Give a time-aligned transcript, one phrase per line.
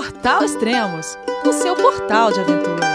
[0.00, 2.86] Portal Extremos, o seu portal de aventura.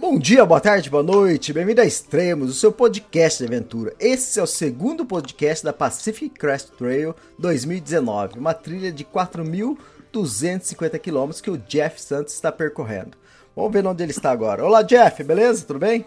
[0.00, 3.92] Bom dia, boa tarde, boa noite, bem-vindo a Extremos, o seu podcast de aventura.
[3.98, 11.40] Esse é o segundo podcast da Pacific Crest Trail 2019, uma trilha de 4.250 quilômetros
[11.40, 13.18] que o Jeff Santos está percorrendo.
[13.56, 14.64] Vamos ver onde ele está agora.
[14.64, 15.66] Olá, Jeff, beleza?
[15.66, 16.06] Tudo bem?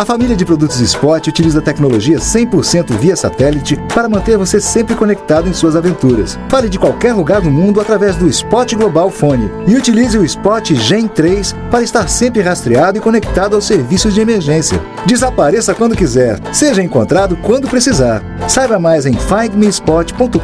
[0.00, 5.46] A família de produtos Spot utiliza tecnologia 100% via satélite para manter você sempre conectado
[5.46, 6.38] em suas aventuras.
[6.48, 10.66] Fale de qualquer lugar do mundo através do Spot Global Fone e utilize o Spot
[10.72, 14.80] Gen 3 para estar sempre rastreado e conectado aos serviços de emergência.
[15.04, 18.22] Desapareça quando quiser, seja encontrado quando precisar.
[18.48, 20.40] Saiba mais em findmespot.com.br.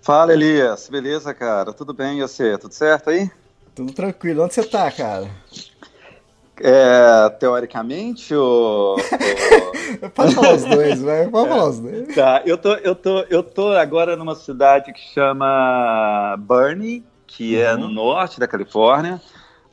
[0.00, 0.88] Fala, Elias.
[0.88, 1.72] Beleza, cara?
[1.72, 2.56] Tudo bem e você?
[2.58, 3.28] Tudo certo aí?
[3.74, 4.44] Tudo tranquilo.
[4.44, 5.28] Onde você tá, cara?
[6.60, 8.96] É, teoricamente ou.
[10.14, 11.28] Pode falar os dois, vai.
[11.28, 12.14] Pode falar os dois.
[12.14, 17.76] Tá, eu tô, eu, tô, eu tô agora numa cidade que chama Burnie, que é
[17.76, 19.20] no norte da Califórnia,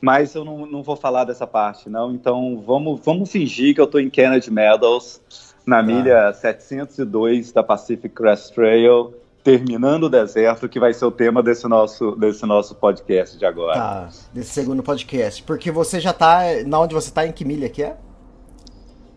[0.00, 2.12] mas eu não, não vou falar dessa parte, não.
[2.12, 5.20] Então vamos, vamos fingir que eu tô em Kennedy Meadows,
[5.66, 9.14] na milha 702 da Pacific Crest Trail,
[9.46, 13.74] terminando o deserto, que vai ser o tema desse nosso, desse nosso podcast de agora.
[13.74, 15.40] Tá, desse segundo podcast.
[15.44, 16.40] Porque você já tá.
[16.66, 17.96] Na onde você tá, em que milha que é?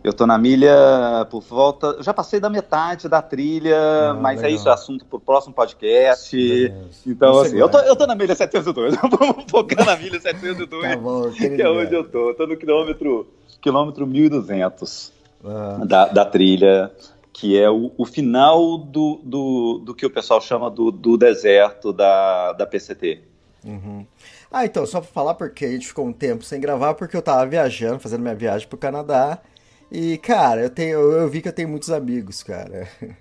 [0.04, 0.72] Eu tô na milha
[1.32, 1.88] por volta.
[1.98, 3.76] Eu já passei da metade da trilha,
[4.10, 4.50] Ah, mas legal.
[4.52, 6.72] é isso, é assunto pro próximo podcast.
[7.04, 8.94] Então, assim, eu tô, eu tô na milha 702.
[9.18, 12.28] Vamos focar na milha 702, Tá bom, que é onde eu tô.
[12.30, 13.26] Eu tô no quilômetro,
[13.60, 15.12] quilômetro 1200
[15.44, 16.92] Ah, da, da trilha,
[17.40, 21.90] que é o, o final do, do, do que o pessoal chama do, do deserto
[21.90, 23.22] da, da PCT.
[23.64, 24.04] uhum.
[24.52, 27.22] Ah, então, só pra falar porque a gente ficou um tempo sem gravar, porque eu
[27.22, 29.38] tava viajando, fazendo minha viagem pro Canadá.
[29.90, 32.86] E, cara, eu, tenho, eu vi que eu tenho muitos amigos, cara.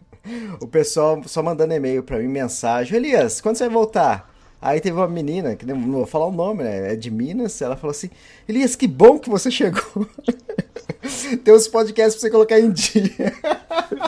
[0.61, 2.97] O pessoal só mandando e-mail pra mim, mensagem.
[2.97, 4.29] Elias, quando você vai voltar?
[4.61, 6.91] Aí teve uma menina, que não vou falar o nome, né?
[6.91, 7.59] É de Minas.
[7.61, 8.09] Ela falou assim:
[8.47, 10.05] Elias, que bom que você chegou.
[11.43, 13.33] Tem uns podcasts pra você colocar em dia.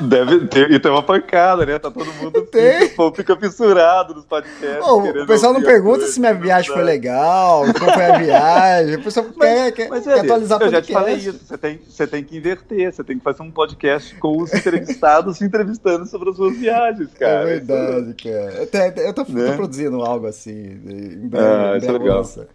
[0.08, 1.78] Deve ter, e tem uma pancada, né?
[1.80, 2.88] Tá todo mundo Tem.
[2.90, 4.86] fica, fica fissurado nos podcasts.
[4.88, 8.96] O pessoal não pergunta se minha viagem foi legal, como foi a viagem.
[8.96, 10.94] O pessoal quer, quer, Mas, quer Eli, atualizar eu já te podcast.
[10.94, 11.46] falei isso.
[11.46, 12.94] Você tem, você tem que inverter.
[12.94, 17.10] Você tem que fazer um podcast com os entrevistados se entrevistando sobre as suas viagens,
[17.20, 17.42] cara.
[17.42, 18.54] é verdade, cara.
[18.62, 19.56] Eu, te- eu tô, tô Né?
[19.56, 20.52] produzindo algo assim.
[20.52, 22.18] Em breve, Ah, isso é legal.
[22.18, 22.48] lança.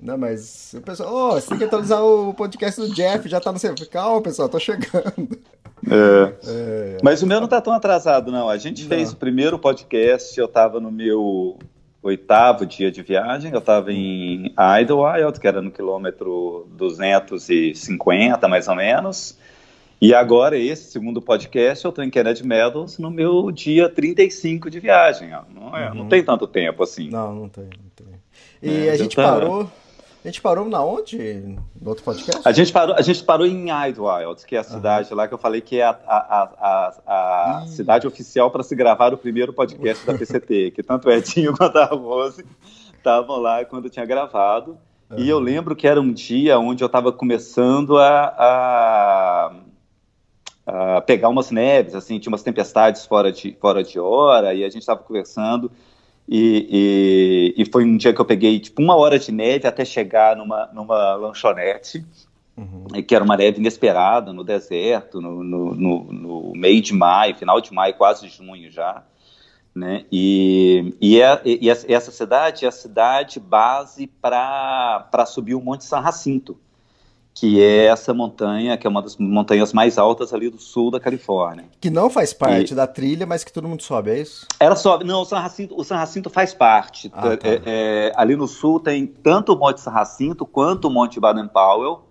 [0.00, 3.50] Não, mas o pessoal, ô, você tem que atualizar o podcast do Jeff, já tá
[3.50, 3.74] no seu.
[3.90, 5.38] Calma, pessoal, tô chegando.
[5.88, 6.32] É.
[6.46, 8.48] É, Mas o meu não tá tão atrasado, não.
[8.48, 8.88] A gente Não.
[8.88, 11.56] fez o primeiro podcast, eu tava no meu
[12.02, 18.74] oitavo dia de viagem, eu tava em Idlewild, que era no quilômetro 250, mais ou
[18.76, 19.36] menos.
[20.00, 24.78] E agora, esse segundo podcast, eu tô em Kennedy Meadows no meu dia 35 de
[24.78, 25.30] viagem.
[25.52, 26.08] Não, é, não Uhum.
[26.08, 27.10] tem tanto tempo assim.
[27.10, 28.06] Não, não tem, não tem.
[28.62, 29.24] E É, a gente tá.
[29.24, 29.68] parou.
[30.24, 31.56] A gente parou na onde?
[31.80, 32.40] No outro podcast?
[32.44, 35.38] A gente parou, a gente parou em Idlewild, que é a cidade lá que eu
[35.38, 36.50] falei que é a, a,
[37.06, 41.12] a, a, cidade oficial para se gravar o primeiro podcast da PCT, que tanto o
[41.12, 42.44] Edinho quanto a Rose
[42.96, 44.76] estavam lá quando tinha gravado.
[45.16, 49.52] E eu lembro que era um dia onde eu estava começando a, a,
[50.66, 54.68] a pegar umas neves, assim, tinha umas tempestades fora de, fora de hora, e a
[54.68, 55.70] gente estava conversando.
[56.28, 59.84] E, e, e foi um dia que eu peguei tipo uma hora de neve até
[59.84, 62.04] chegar numa, numa lanchonete,
[62.56, 62.86] Uhum.
[62.96, 67.36] e que era uma neve inesperada no deserto, no, no, no- no meio de maio,
[67.36, 69.04] final de maio, quase junho já.
[69.74, 70.04] Né?
[70.10, 75.84] E, e, é- e essa- essa cidade é a cidade base para subir o Monte
[75.84, 76.58] San Jacinto,
[77.38, 80.98] que é essa montanha, que é uma das montanhas mais altas ali do sul da
[80.98, 81.66] Califórnia.
[81.80, 84.44] Que não faz parte E- da trilha, mas que todo mundo sobe, é isso?
[84.58, 85.04] Ela sobe.
[85.04, 87.10] Não, o San Jacinto, o San Jacinto faz parte.
[87.14, 87.48] Ah, tá.
[87.48, 92.02] É- é, ali no sul tem tanto o Monte San Jacinto quanto o Monte Baden-Powell.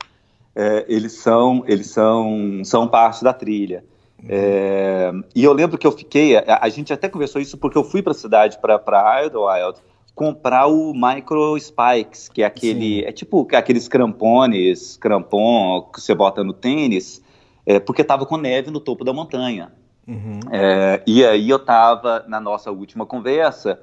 [0.55, 3.83] É, eles são, eles são, são parte da trilha.
[4.27, 6.37] É, e eu lembro que eu fiquei.
[6.37, 9.77] A, a gente até conversou isso porque eu fui para a cidade, para Idlewild,
[10.17, 13.01] comprar o Micro Spikes, que é aquele.
[13.01, 13.05] Sim.
[13.05, 17.23] É tipo aqueles crampones, crampon que você bota no tênis,
[17.63, 19.71] é, porque estava com neve no topo da montanha.
[20.07, 20.39] Uhum.
[20.51, 23.79] É, e aí eu estava na nossa última conversa,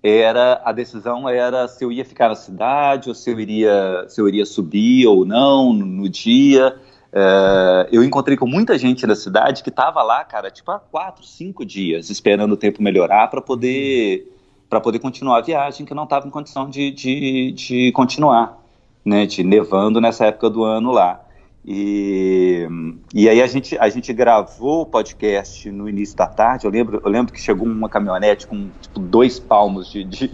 [0.00, 4.20] era a decisão era se eu ia ficar na cidade ou se eu iria se
[4.20, 6.76] eu iria subir ou não no, no dia.
[7.12, 11.24] é, eu encontrei com muita gente da cidade que estava lá, cara, tipo há quatro,
[11.24, 14.28] cinco dias, esperando o tempo melhorar para poder
[14.72, 18.58] para poder continuar a viagem, que não estava em condição de, de, de continuar,
[19.04, 21.20] né, de nevando nessa época do ano lá.
[21.62, 22.66] E,
[23.12, 26.64] e aí a gente, a gente gravou o podcast no início da tarde.
[26.64, 30.30] Eu lembro, eu lembro que chegou uma caminhonete com tipo, dois palmos de, de,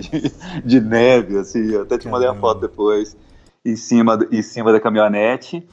[0.65, 1.73] de neve, assim.
[1.73, 3.17] Eu até te mandei a foto depois
[3.65, 5.67] em cima, em cima da caminhonete.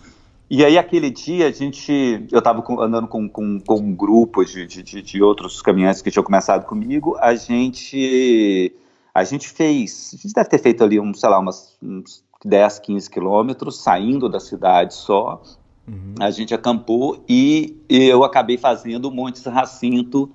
[0.50, 4.68] E aí, aquele dia, a gente, eu estava andando com, com, com, um grupo de,
[4.68, 8.72] de, de, outros caminhantes que tinham começado comigo, a gente,
[9.14, 12.78] a gente fez, a gente deve ter feito ali, um, sei lá, umas, uns 10,
[12.80, 15.42] 15 quilômetros, saindo da cidade só,
[15.88, 16.14] uhum.
[16.20, 20.32] a gente acampou e eu acabei fazendo o Monte Racinto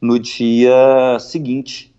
[0.00, 1.94] no dia seguinte.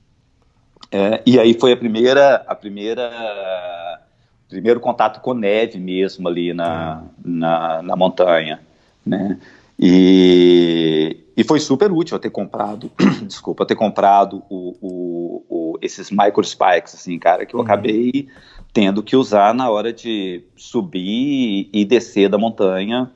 [0.91, 4.04] É, e aí foi a primeira, a primeira
[4.49, 8.59] primeiro contato com neve mesmo ali na, na, na, montanha,
[9.05, 9.39] né?
[9.77, 12.91] E, e foi super útil eu ter comprado,
[13.25, 17.65] desculpa, ter comprado o, o, o, esses micro spikes, assim, cara, que eu uhum.
[17.65, 18.27] acabei
[18.71, 23.11] tendo que usar na hora de subir e descer da montanha,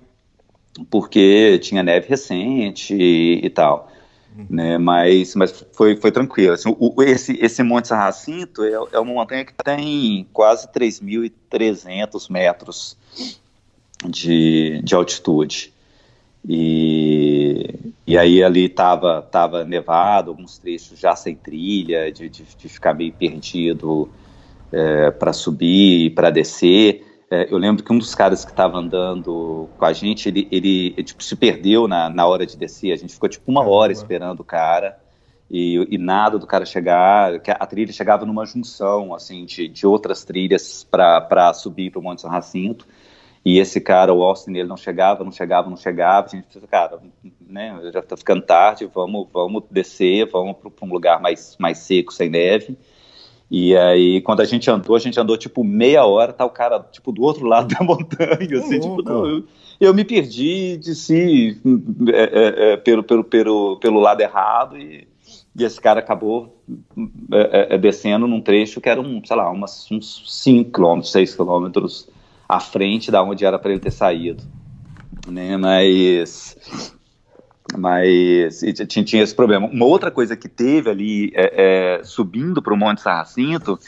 [0.90, 3.90] porque tinha neve recente e, e tal
[4.50, 4.77] né?
[4.77, 6.53] Mas, mas foi, foi tranquilo.
[6.53, 12.97] Assim, o, esse, esse Monte Sarracinto é, é uma montanha que tem quase 3.300 metros
[14.06, 15.74] de, de altitude.
[16.47, 17.75] E,
[18.07, 22.94] e aí ali estava tava nevado, alguns trechos já sem trilha, de, de, de ficar
[22.94, 24.09] meio perdido
[24.71, 27.06] é, para subir e para descer.
[27.31, 30.94] É, eu lembro que um dos caras que estava andando com a gente, ele, ele,
[30.98, 32.92] ele tipo, se perdeu na, na hora de descer.
[32.92, 35.00] A gente ficou tipo uma hora esperando o cara
[35.50, 37.34] e, e nada do cara chegar.
[37.36, 42.22] A trilha chegava numa junção assim de, de outras trilhas para subir para o Monte
[42.22, 42.88] São Jacinto.
[43.46, 46.28] E esse cara, o Austin, ele não chegava, não chegava, não chegava.
[46.28, 47.00] A gente pensou, cara,
[47.40, 52.12] né, já está ficando tarde, vamos, vamos descer, vamos para um lugar mais, mais seco,
[52.12, 52.78] sem neve.
[53.51, 56.80] E aí, quando a gente andou, a gente andou tipo meia hora, tá o cara
[56.92, 59.44] tipo do outro lado da montanha, assim, tipo, não, eu,
[59.80, 61.60] eu, me perdi de si
[62.13, 65.07] é, é, é, pelo, pelo, pelo, pelo lado errado e,
[65.56, 66.62] e esse cara acabou
[67.31, 71.01] é, é, é descendo num trecho que era um, sei lá, umas, uns 5 km,
[71.01, 71.72] 6 km
[72.48, 74.44] à frente da onde era para ele ter saído.
[75.28, 75.57] Né?
[75.57, 76.56] Mas
[77.77, 79.68] mas tinha, tinha, esse problema.
[79.68, 83.80] Uma outra coisa que teve ali, é, é, subindo para o Monte Sarracinto,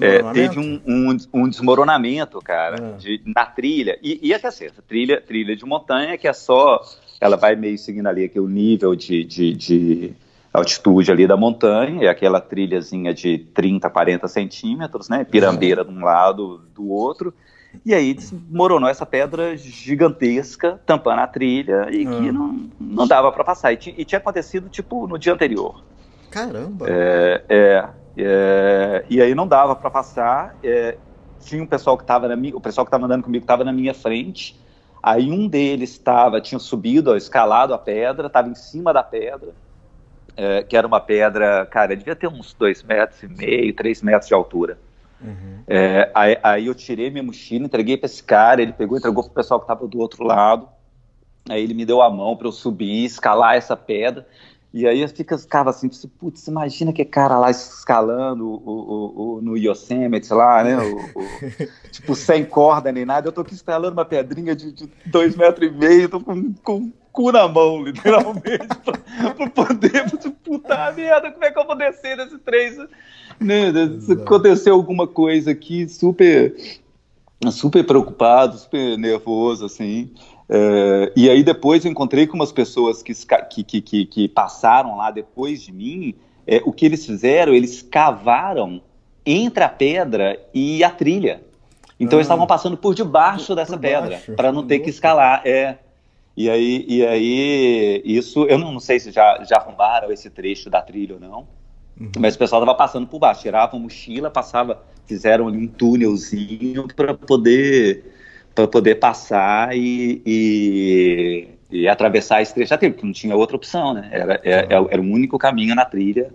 [0.00, 2.98] é, teve um, um, um, desmoronamento, cara, ah.
[2.98, 3.98] de, na trilha.
[4.02, 6.82] E, e até certo, trilha, trilha de montanha que é só.
[7.20, 10.12] Ela vai meio seguindo ali aqui o nível de, de, de
[10.52, 15.24] altitude ali da montanha, é aquela trilhazinha de 30, 40 centímetros, né?
[15.24, 17.34] Pirambeira de um lado, do outro.
[17.84, 22.32] E aí desmoronou essa pedra gigantesca, tampando a trilha, e que ah.
[22.32, 23.72] não, não dava para passar.
[23.72, 25.82] E, e, tinha acontecido, tipo, no dia anterior.
[26.30, 26.86] Caramba!
[26.88, 30.56] É, é, é e aí não dava para passar.
[30.62, 30.96] É,
[31.40, 33.72] tinha um pessoal que estava na minha, o pessoal que estava andando comigo estava na
[33.72, 34.58] minha frente.
[35.02, 39.54] Aí um deles estava, tinha subido, ó, escalado a pedra, estava em cima da pedra,
[40.36, 44.26] é, que era uma pedra, cara, devia ter uns dois metros e meio, três metros
[44.26, 44.78] de altura.
[45.20, 45.62] Uhum.
[45.66, 49.30] É, aí, aí, eu tirei minha mochila, entreguei para esse cara, ele pegou, entregou para
[49.30, 50.68] o pessoal que estava do outro lado.
[51.48, 54.26] Aí ele me deu a mão para eu subir, escalar essa pedra.
[54.72, 55.88] E aí eu fica, ficava assim,
[56.18, 60.76] putz, imagina que cara lá escalando o, o, o, no Yosemite lá, né?
[60.76, 60.98] O,
[61.90, 63.28] tipo, sem corda nem nada.
[63.28, 66.92] Eu tô aqui escalando uma pedrinha de, de dois metros e meio, tô com, com
[67.12, 70.04] cu na mão, literalmente, pra, pra poder,
[70.44, 72.76] puta merda, como é que eu vou descer nesse trem?
[73.40, 73.72] né?
[74.00, 76.54] Se aconteceu alguma coisa aqui, super,
[77.50, 80.12] super preocupado, super nervoso, assim.
[80.48, 83.12] É, e aí depois eu encontrei com umas pessoas que,
[83.64, 86.14] que, que, que passaram lá depois de mim.
[86.46, 88.80] É, o que eles fizeram, eles cavaram
[89.26, 91.42] entre a pedra e a trilha.
[92.00, 94.88] Então ah, eles estavam passando por debaixo por, dessa por pedra para não ter que
[94.88, 95.42] escalar.
[95.44, 95.76] É.
[96.34, 100.70] E aí, e aí isso, eu não, não sei se já, já arrumaram esse trecho
[100.70, 101.48] da trilha ou não.
[102.00, 102.12] Uhum.
[102.20, 106.86] Mas o pessoal tava passando por baixo, tirava a mochila, passava, fizeram ali um túnelzinho
[106.94, 108.17] para poder
[108.58, 113.54] para poder passar e, e, e atravessar esse trecho da trilha, porque não tinha outra
[113.54, 114.08] opção, né?
[114.10, 114.88] Era, era, uhum.
[114.90, 116.34] era o único caminho na trilha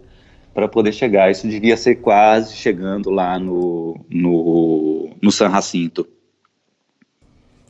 [0.53, 1.29] para poder chegar.
[1.29, 6.07] Isso devia ser quase chegando lá no, no, no San Jacinto.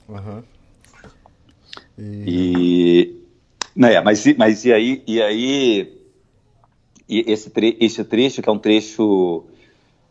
[0.07, 0.43] Uhum.
[1.98, 2.24] E...
[2.27, 3.24] e...
[3.75, 6.00] Né, mas, mas e aí, e aí
[7.10, 9.45] e esse, tre esse trecho, que é um trecho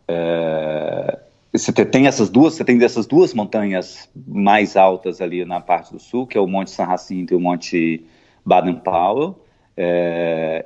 [0.09, 1.22] é,
[1.53, 5.99] você tem essas duas, você tem essas duas montanhas mais altas ali na parte do
[5.99, 8.07] sul, que é o Monte San Jacinto e o Monte
[8.45, 9.39] Baden-Powell.
[9.77, 10.65] É,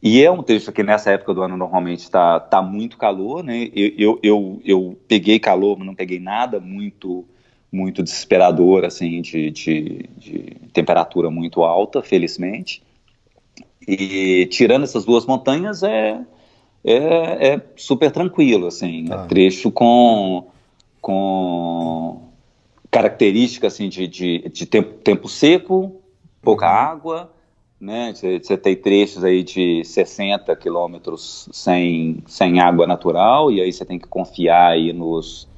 [0.00, 3.68] e é um trecho que nessa época do ano normalmente está tá muito calor, né?
[3.74, 7.24] Eu, eu, eu, eu, peguei calor, mas não peguei nada muito
[7.70, 12.82] muito desesperador, assim, de, de, de temperatura muito alta, felizmente.
[13.86, 16.18] E tirando essas duas montanhas é,
[16.92, 19.24] é, é super tranquilo, assim, ah.
[19.24, 20.46] é trecho com,
[21.00, 22.22] com
[22.90, 26.00] características assim, de, de, de tempo, tempo seco,
[26.42, 26.72] pouca uhum.
[26.72, 27.32] água,
[27.80, 28.12] né?
[28.14, 33.98] Você tem trechos aí de 60 quilômetros sem, sem água natural, e aí você tem
[33.98, 35.48] que confiar aí nos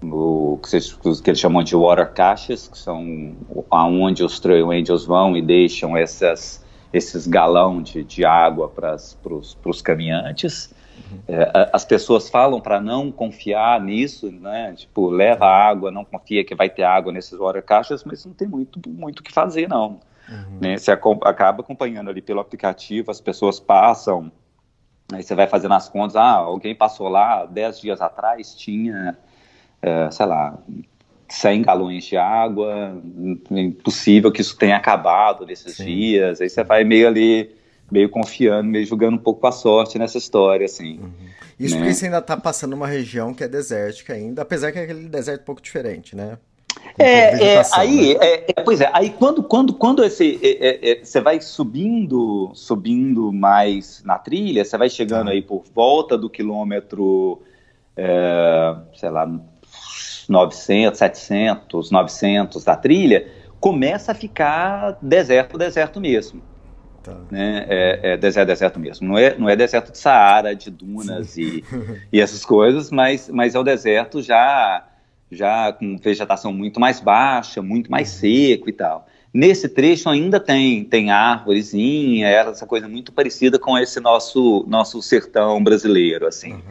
[0.00, 3.34] no, que, cês, que eles chamam de water caches, que são
[3.70, 6.64] aonde os trail angels vão e deixam essas,
[6.96, 8.96] esses galão de, de água para
[9.34, 10.74] os caminhantes.
[11.12, 11.18] Uhum.
[11.28, 14.72] É, as pessoas falam para não confiar nisso, né?
[14.74, 18.48] Tipo, leva água, não confia que vai ter água nesses water caches, mas não tem
[18.48, 20.00] muito muito o que fazer, não.
[20.28, 20.58] Uhum.
[20.60, 20.78] Né?
[20.78, 24.32] Você acaba acompanhando ali pelo aplicativo, as pessoas passam,
[25.12, 29.18] aí você vai fazendo as contas, ah, alguém passou lá 10 dias atrás, tinha,
[29.82, 30.58] é, sei lá,
[31.28, 33.00] 100 galões de água,
[33.50, 35.84] impossível que isso tenha acabado nesses Sim.
[35.84, 37.50] dias, aí você vai meio ali,
[37.90, 40.98] meio confiando, meio jogando um pouco a sorte nessa história, assim.
[40.98, 41.10] Uhum.
[41.58, 41.80] Isso né?
[41.80, 45.08] porque você ainda está passando uma região que é desértica ainda, apesar que é aquele
[45.08, 46.38] deserto um pouco diferente, né?
[46.98, 48.26] É, é, aí, né?
[48.26, 53.32] é, é, pois é, aí quando, quando, quando esse, é, é, você vai subindo, subindo
[53.32, 55.32] mais na trilha, você vai chegando ah.
[55.32, 57.40] aí por volta do quilômetro,
[58.94, 59.26] sei lá,
[60.28, 63.28] 900, 700, 900 da trilha,
[63.60, 66.42] começa a ficar deserto, deserto mesmo.
[67.02, 67.16] Tá.
[67.30, 67.66] Né?
[67.68, 69.06] É, é, deserto, deserto mesmo.
[69.08, 71.64] Não é, não é deserto de Saara, de dunas e,
[72.12, 74.84] e essas coisas, mas, mas é o deserto já
[75.30, 78.20] já com vegetação muito mais baixa, muito mais uhum.
[78.20, 79.08] seco e tal.
[79.34, 85.62] Nesse trecho ainda tem tem árvorezinha, essa coisa muito parecida com esse nosso nosso sertão
[85.62, 86.52] brasileiro, assim.
[86.52, 86.62] Uhum.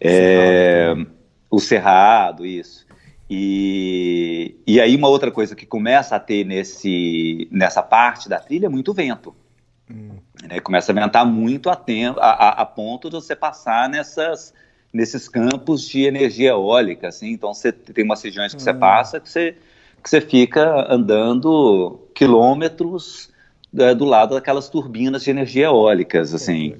[0.00, 1.10] É, cerrado,
[1.50, 2.83] o cerrado, isso.
[3.28, 8.66] E, e aí uma outra coisa que começa a ter nesse nessa parte da trilha
[8.66, 9.34] é muito vento.
[9.90, 10.10] Hum.
[10.42, 10.60] Né?
[10.60, 14.52] Começa a ventar muito a, tempo, a, a, a ponto de você passar nessas
[14.92, 17.30] nesses campos de energia eólica, assim.
[17.30, 18.78] Então você tem umas regiões que você hum.
[18.78, 19.56] passa que você,
[20.02, 23.33] que você fica andando quilômetros
[23.96, 26.76] do lado daquelas turbinas de energia eólicas, assim,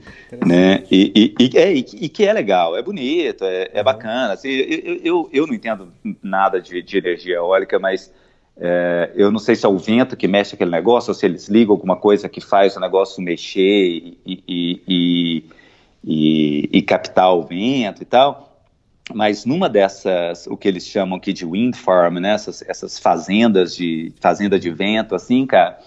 [0.46, 0.84] né?
[0.88, 4.34] E, e, e, é, e, que é legal, é bonito, é, é bacana.
[4.34, 8.12] Assim, eu, eu, eu não entendo nada de, de energia eólica, mas
[8.56, 11.48] é, eu não sei se é o vento que mexe aquele negócio, ou se eles
[11.48, 15.44] ligam alguma coisa que faz o negócio mexer e, e,
[16.04, 18.52] e, e captar o vento e tal.
[19.12, 23.76] Mas numa dessas, o que eles chamam aqui de wind farm, né, essas, essas fazendas
[23.76, 25.78] de fazenda de vento, assim, cara,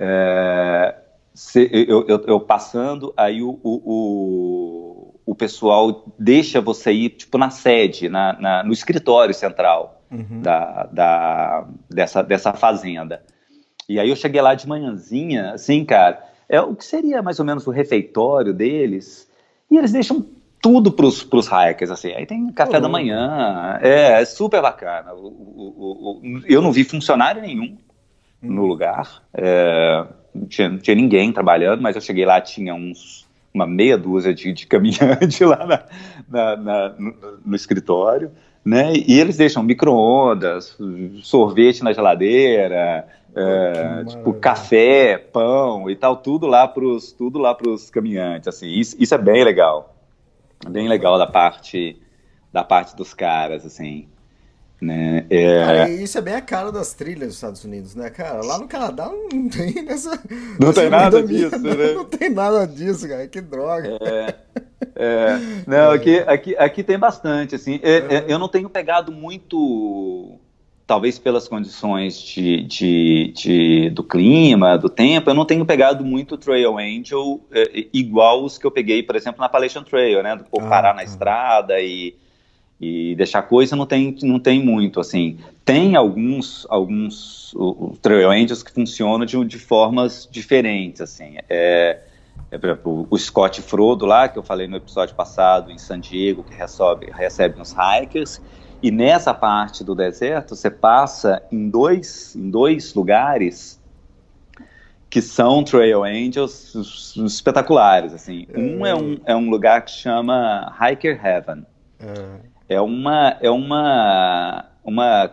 [0.00, 0.94] é,
[1.34, 7.50] se, eu, eu, eu, passando, aí o, o, o, pessoal deixa você ir, tipo, na
[7.50, 10.40] sede, na, na no escritório central uhum.
[10.40, 13.22] da, da, dessa, dessa fazenda.
[13.88, 17.44] E aí eu cheguei lá de manhãzinha, assim, cara, é o que seria mais ou
[17.44, 19.28] menos o refeitório deles,
[19.68, 20.24] e eles deixam
[20.62, 22.12] tudo pros, pros hackers, assim.
[22.12, 25.12] Aí tem café da manhã, é, é super bacana.
[25.14, 27.87] O, eu não vi funcionário nenhum hum.
[28.40, 33.28] No lugar, é, não, tinha, não tinha ninguém trabalhando, mas eu cheguei lá, tinha uns
[33.52, 35.84] uma meia dúzia de, de caminhante lá na,
[36.28, 37.14] na, na, no,
[37.44, 38.30] no, escritório,
[38.64, 38.92] né?
[38.94, 40.76] E eles deixam micro-ondas,
[41.22, 47.90] sorvete na geladeira, é, tipo café, pão e tal, tudo lá pros, tudo lá pros
[47.90, 49.96] caminhantes, assim, isso, isso é bem legal,
[50.68, 52.00] bem legal da parte,
[52.52, 54.08] da parte dos caras, assim,
[54.80, 55.26] né?
[55.28, 55.64] É...
[55.64, 58.44] Cara, isso é bem a cara das trilhas dos Estados Unidos, né, cara?
[58.44, 60.20] Lá no Canadá não tem nessa.
[60.58, 61.92] Não tem nada disso, minha, né?
[61.94, 63.26] Não tem nada disso, cara.
[63.26, 63.98] Que droga.
[64.00, 64.34] É,
[64.94, 67.80] é, não, aqui, aqui, aqui tem bastante, assim.
[67.82, 70.38] É, é, eu não tenho pegado muito
[70.86, 76.38] talvez pelas condições de, de, de, do clima, do tempo, eu não tenho pegado muito
[76.38, 80.36] Trail Angel é, igual os que eu peguei, por exemplo, na Appalachian Trail, né?
[80.36, 81.04] Do ah, parar na tá.
[81.04, 82.16] estrada e,
[82.80, 85.38] e deixar coisa, não tem, não tem muito, assim.
[85.64, 91.36] Tem alguns, alguns o, o Trail Angels que funcionam de, de formas diferentes, assim.
[91.48, 91.98] É,
[92.50, 95.98] é, por exemplo, o Scott Frodo lá, que eu falei no episódio passado, em San
[95.98, 98.40] Diego, que recebe, recebe uns hikers,
[98.80, 103.78] e nessa parte do deserto, você passa em dois, em dois lugares
[105.10, 108.14] que são Trail Angels espetaculares.
[108.14, 108.46] Assim.
[108.54, 111.66] Um é um, é um lugar que chama Hiker Heaven.
[111.98, 115.30] É uma, é uma, uma,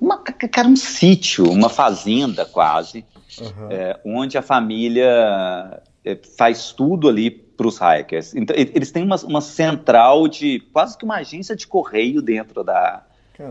[0.00, 3.04] uma cara, um sítio, uma fazenda quase,
[3.40, 3.70] uhum.
[3.70, 8.34] é, onde a família é, faz tudo ali para os hikers.
[8.34, 13.02] Então, eles têm uma, uma central de quase que uma agência de correio dentro da,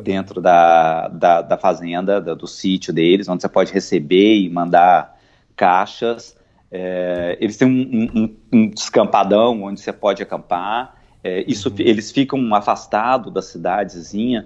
[0.04, 5.18] dentro da, da, da fazenda, da, do sítio deles, onde você pode receber e mandar
[5.56, 6.36] caixas.
[6.72, 10.95] É, eles têm um, um, um, descampadão onde você pode acampar.
[11.26, 11.76] É, isso, uhum.
[11.80, 14.46] Eles ficam afastados da cidadezinha,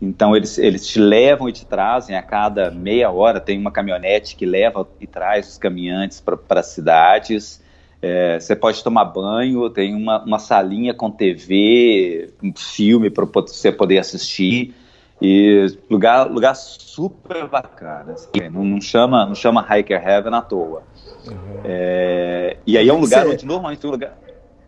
[0.00, 3.40] então eles, eles te levam e te trazem a cada meia hora.
[3.40, 7.60] Tem uma caminhonete que leva e traz os caminhantes para as cidades.
[8.00, 13.72] É, você pode tomar banho, tem uma, uma salinha com TV, um filme para você
[13.72, 14.72] poder assistir.
[15.20, 18.12] E lugar, lugar super bacana.
[18.12, 20.84] Assim, não, não, chama, não chama Hiker Heaven à toa.
[21.26, 21.60] Uhum.
[21.64, 24.16] É, e aí é um lugar você, onde normalmente um lugar.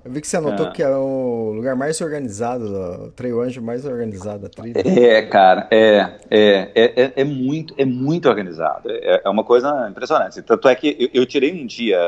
[0.04, 0.71] Eu vi que você anotou ah.
[0.71, 4.82] que é o lugar mais organizado, o Trail Anjo mais organizado da trilha.
[4.85, 8.90] É, cara, é, é, é, é, muito, é muito organizado.
[8.90, 10.42] É, é uma coisa impressionante.
[10.42, 11.99] Tanto é que eu, eu, tirei um dia,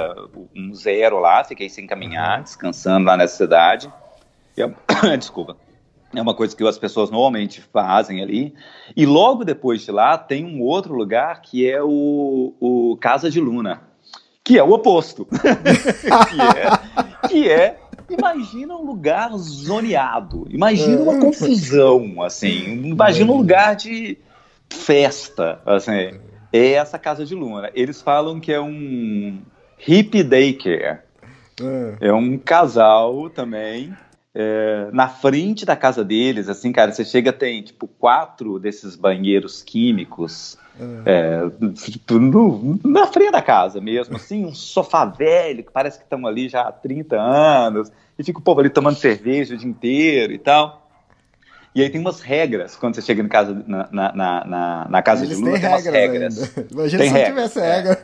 [0.57, 2.45] um zero lá, fiquei sem caminhar, uhum.
[2.45, 3.93] descansando lá nessa cidade.
[4.57, 4.75] Eu,
[5.19, 5.57] desculpa
[6.19, 8.55] é uma coisa que as pessoas normalmente fazem ali.
[8.97, 13.41] E logo depois de lá tem um outro lugar que é o, o Casa de
[13.41, 13.83] Luna,
[14.43, 15.27] que é o oposto.
[15.31, 23.77] que, é, que é, imagina um lugar zoneado, imagina uma confusão, assim, imagina um lugar
[23.77, 24.19] de
[24.71, 26.19] festa, assim.
[26.53, 27.71] É essa Casa de Luna.
[27.75, 29.41] Eles falam que é um
[29.77, 31.01] hippie daycare.
[31.61, 33.93] É, é um casal também
[34.35, 39.63] é, na frente da casa deles, assim, cara, você chega, tem, tipo, quatro desses banheiros
[39.63, 41.03] químicos uhum.
[41.07, 41.43] é,
[42.11, 46.49] no, na frente da casa mesmo, assim, um sofá velho, que parece que estão ali
[46.49, 50.39] já há 30 anos, e fica o povo ali tomando cerveja o dia inteiro e
[50.39, 50.83] tal.
[51.73, 54.13] E aí tem umas regras quando você chega em casa, na, na,
[54.45, 56.57] na, na casa Eles de Lula, tem, tem umas regras.
[56.71, 57.35] Imagina tem se regra.
[57.35, 58.01] não tivesse regra.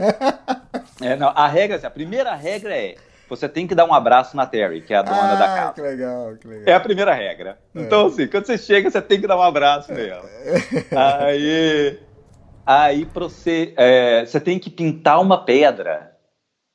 [1.00, 2.96] É, não, a regra, assim, a primeira regra é
[3.30, 5.72] você tem que dar um abraço na Terry, que é a dona ah, da casa.
[5.74, 6.64] Que legal, que legal.
[6.66, 7.58] É a primeira regra.
[7.74, 7.80] É.
[7.80, 10.28] Então, assim, quando você chega, você tem que dar um abraço nela.
[11.24, 11.98] aí,
[12.66, 16.10] aí você, é, você tem que pintar uma pedra.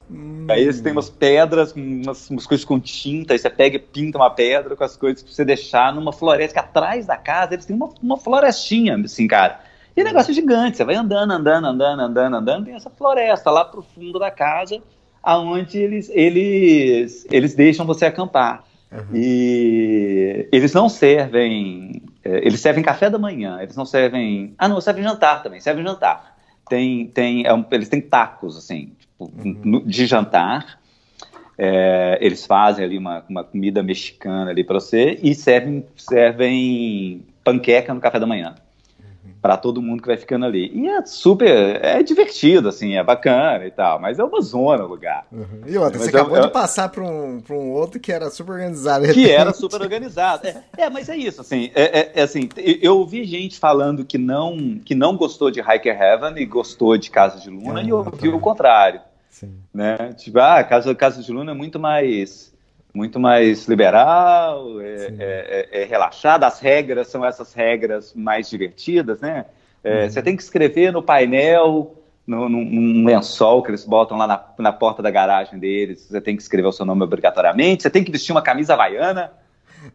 [0.10, 0.48] Hum.
[0.50, 4.18] Aí você tem umas pedras, umas, umas, coisas com tinta, aí você pega e pinta
[4.18, 7.66] uma pedra com as coisas pra você deixar numa floresta, que atrás da casa eles
[7.66, 9.60] têm uma, uma florestinha, assim, cara.
[9.98, 13.50] E o negócio é gigante, você vai andando, andando, andando, andando, andando, tem essa floresta
[13.50, 14.82] lá pro fundo da casa
[15.26, 18.64] aonde eles, eles, eles deixam você acampar.
[18.92, 19.16] Uhum.
[19.16, 22.04] E eles não servem.
[22.24, 24.54] É, eles servem café da manhã, eles não servem.
[24.58, 26.38] Ah, não, servem jantar também, servem jantar.
[26.70, 29.84] Tem, tem, é um, eles têm tacos, assim, tipo, uhum.
[29.86, 30.80] de jantar.
[31.58, 37.94] É, eles fazem ali uma, uma comida mexicana ali para você e servem, servem panqueca
[37.94, 38.56] no café da manhã
[39.46, 40.72] para todo mundo que vai ficando ali.
[40.74, 44.88] E é super, é divertido, assim, é bacana e tal, mas é uma zona o
[44.88, 45.28] lugar.
[45.32, 45.62] Uhum.
[45.68, 49.06] E outra, mas você acabou de passar para um, um outro que era super organizado.
[49.14, 50.48] Que era super organizado.
[50.48, 54.18] É, é, mas é isso, assim, é, é, é, assim, eu ouvi gente falando que
[54.18, 57.98] não, que não gostou de Hiker Heaven e gostou de Casa de Luna, e eu
[57.98, 59.02] ouvi o contrário.
[59.30, 59.60] Sim.
[59.72, 59.96] Né?
[60.18, 62.52] Tipo, ah, Casa, Casa de Luna é muito mais
[62.96, 69.20] muito mais liberal, é, é, é, é, relaxada, as regras são essas regras mais divertidas,
[69.20, 69.46] né?
[69.84, 70.10] É, uhum.
[70.10, 74.42] Você tem que escrever no painel, no, num, num, lençol que eles botam lá na,
[74.58, 78.04] na, porta da garagem deles, você tem que escrever o seu nome obrigatoriamente, você tem
[78.04, 79.32] que vestir uma camisa havaiana,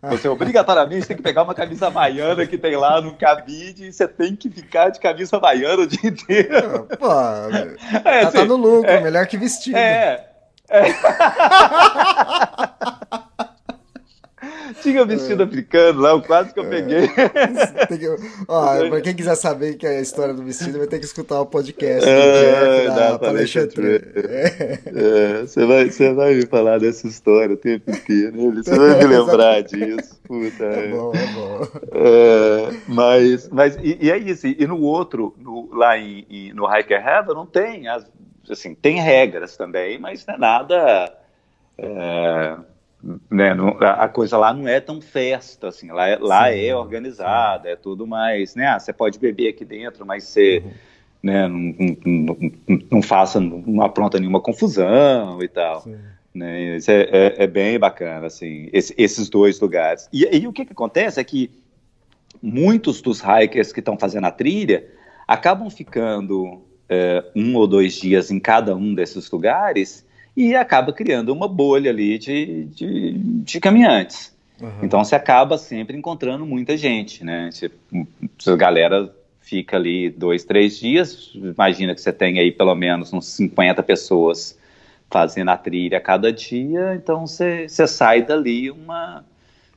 [0.02, 4.06] você obrigatoriamente tem que pegar uma camisa havaiana que tem lá no cabide e você
[4.06, 6.86] tem que ficar de camisa havaiana o dia inteiro.
[6.98, 7.10] Pô,
[8.04, 9.76] é, tá, assim, tá no lucro, é, melhor que vestido.
[9.76, 10.29] É,
[10.70, 10.90] é.
[14.82, 15.46] Tinha vestido é.
[15.46, 16.68] africano lá, quase que eu é.
[16.68, 17.08] peguei.
[17.90, 18.06] Que,
[18.46, 21.40] ó, pra quem quiser saber que é a história do vestido, vai ter que escutar
[21.40, 23.68] o podcast do é, Jeff da, Palestra
[24.94, 25.42] é.
[25.42, 29.62] Você, vai, você vai me falar dessa história o tempo inteiro, você vai me lembrar
[29.64, 30.20] disso.
[30.24, 31.68] Puta, é, bom, é bom.
[32.86, 37.04] Mas, mas e, e, é isso, e no outro, no, lá em, em, no Hiker
[37.04, 38.06] Heaven, não tem as
[38.52, 41.16] assim, tem regras também, mas não é nada.
[41.78, 42.56] É,
[43.30, 46.76] né, não, a coisa lá não é tão festa, assim, lá, é, lá sim, é
[46.76, 47.72] organizada, sim.
[47.72, 50.70] é tudo mais, né, ah, você pode beber aqui dentro, mas você uhum.
[51.22, 55.84] né, não, não, não, não, faça, não apronta nenhuma confusão e tal.
[56.34, 60.08] Né, isso é, é, é, bem bacana, assim, esse, esses dois lugares.
[60.12, 61.50] E, e o que, que acontece é que
[62.42, 64.86] muitos dos hikers que estão fazendo a trilha
[65.26, 70.04] acabam ficando é, um ou dois dias em cada um desses lugares
[70.36, 74.34] e acaba criando uma bolha ali de, de, de caminhantes.
[74.60, 74.70] Uhum.
[74.82, 77.48] Então você acaba sempre encontrando muita gente, né?
[77.52, 77.70] Você,
[78.46, 83.26] a galera fica ali dois, três dias, imagina que você tem aí pelo menos uns
[83.26, 84.58] 50 pessoas
[85.08, 89.24] fazendo a trilha a cada dia, então você, você sai dali uma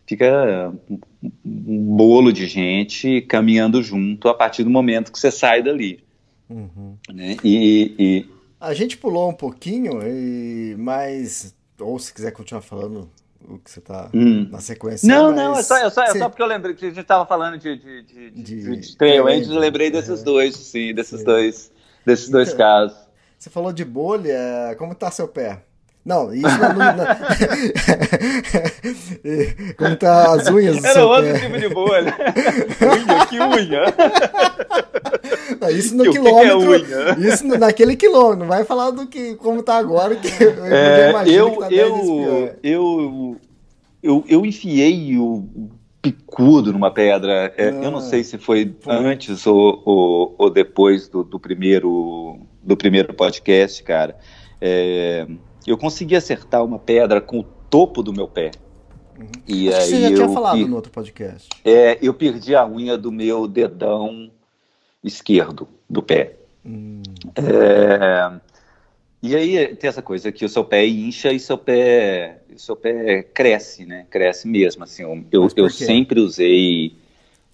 [0.05, 0.71] fica
[1.45, 6.02] um bolo de gente caminhando junto a partir do momento que você sai dali.
[6.53, 6.97] Uhum.
[7.13, 7.37] Né?
[7.43, 10.75] E, e, A gente pulou um pouquinho, e...
[10.77, 11.55] mas.
[11.79, 13.09] Ou se quiser continuar falando
[13.47, 14.47] o que você está hum.
[14.49, 15.07] na sequência.
[15.07, 17.25] Não, não, é só, é, só, é só porque eu lembrei que a gente estava
[17.25, 20.23] falando de, de, de, de, de Trail Angels, eu lembrei desses é.
[20.23, 21.25] dois, sim, desses sim.
[21.25, 21.71] dois,
[22.05, 22.97] desses então, dois casos.
[23.37, 25.63] Você falou de bolha, como está seu pé?
[26.05, 26.75] Não, isso não.
[26.75, 27.05] não.
[29.77, 31.39] Como tá as unhas do Era seu outro pé.
[31.39, 32.13] tipo de bolha.
[32.81, 33.83] unha, que unha.
[35.61, 36.85] Não, isso no que, quilômetro.
[36.85, 38.39] Que é isso naquele quilômetro.
[38.39, 43.39] Não vai falar do que como tá agora, que eu, é, eu, tá eu, eu,
[44.03, 45.47] eu, eu enfiei o
[46.01, 47.53] picudo numa pedra.
[47.57, 48.01] É, ah, eu não ah.
[48.01, 54.17] sei se foi antes ou, ou, ou depois do, do, primeiro, do primeiro podcast, cara.
[54.59, 55.25] É,
[55.65, 58.51] eu consegui acertar uma pedra com o topo do meu pé.
[59.17, 59.27] Uhum.
[59.47, 61.49] E Acho aí você já eu, tinha falado no outro podcast.
[61.63, 64.31] É, eu perdi a unha do meu dedão
[65.03, 66.35] esquerdo do pé.
[66.65, 67.01] Hum.
[67.35, 68.39] É,
[69.21, 73.23] e aí tem essa coisa que o seu pé incha e seu pé, seu pé
[73.23, 74.05] cresce, né?
[74.09, 74.83] Cresce mesmo.
[74.83, 76.95] Assim, eu, eu sempre usei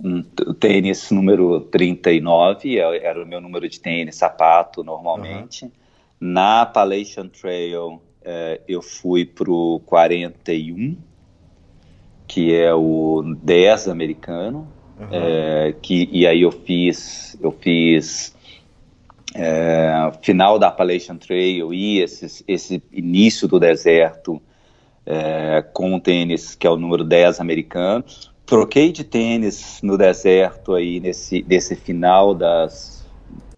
[0.02, 5.65] um tênis número 39, é, era o meu número de tênis, sapato normalmente.
[5.65, 5.72] Uhum.
[6.19, 10.97] Na Appalachian Trail, é, eu fui pro 41,
[12.27, 14.67] que é o 10 americano,
[14.99, 15.08] uhum.
[15.12, 18.36] é, que, e aí eu fiz, eu fiz
[19.34, 24.41] é, final da Appalachian Trail e esse, esse início do deserto
[25.73, 28.05] com o tênis que é o número 10 americano.
[28.45, 32.98] Troquei de tênis no deserto aí nesse, nesse final das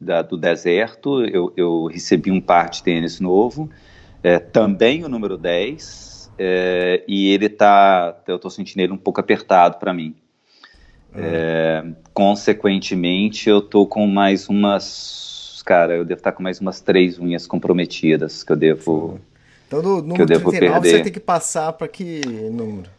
[0.02, 3.70] da, do deserto, eu, eu, recebi um par de tênis novo,
[4.24, 9.20] é, também o número 10, é, e ele tá, eu estou sentindo ele um pouco
[9.20, 10.16] apertado para mim.
[11.14, 11.84] É,
[12.14, 17.20] consequentemente, eu tô com mais umas, cara, eu devo estar tá com mais umas três
[17.20, 19.20] unhas comprometidas que eu devo,
[19.68, 20.98] então, no número que eu devo 39, perder.
[20.98, 22.90] você tem que passar para que número?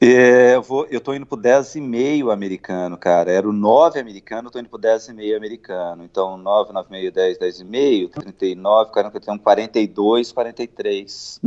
[0.00, 3.32] É, eu, vou, eu tô indo pro 10,5 americano, cara.
[3.32, 6.04] Era o 9 americano, eu tô indo pro 10,5 americano.
[6.04, 11.40] Então, 9, 9, meio, 10, 10,5, 39, 41, 42, 43.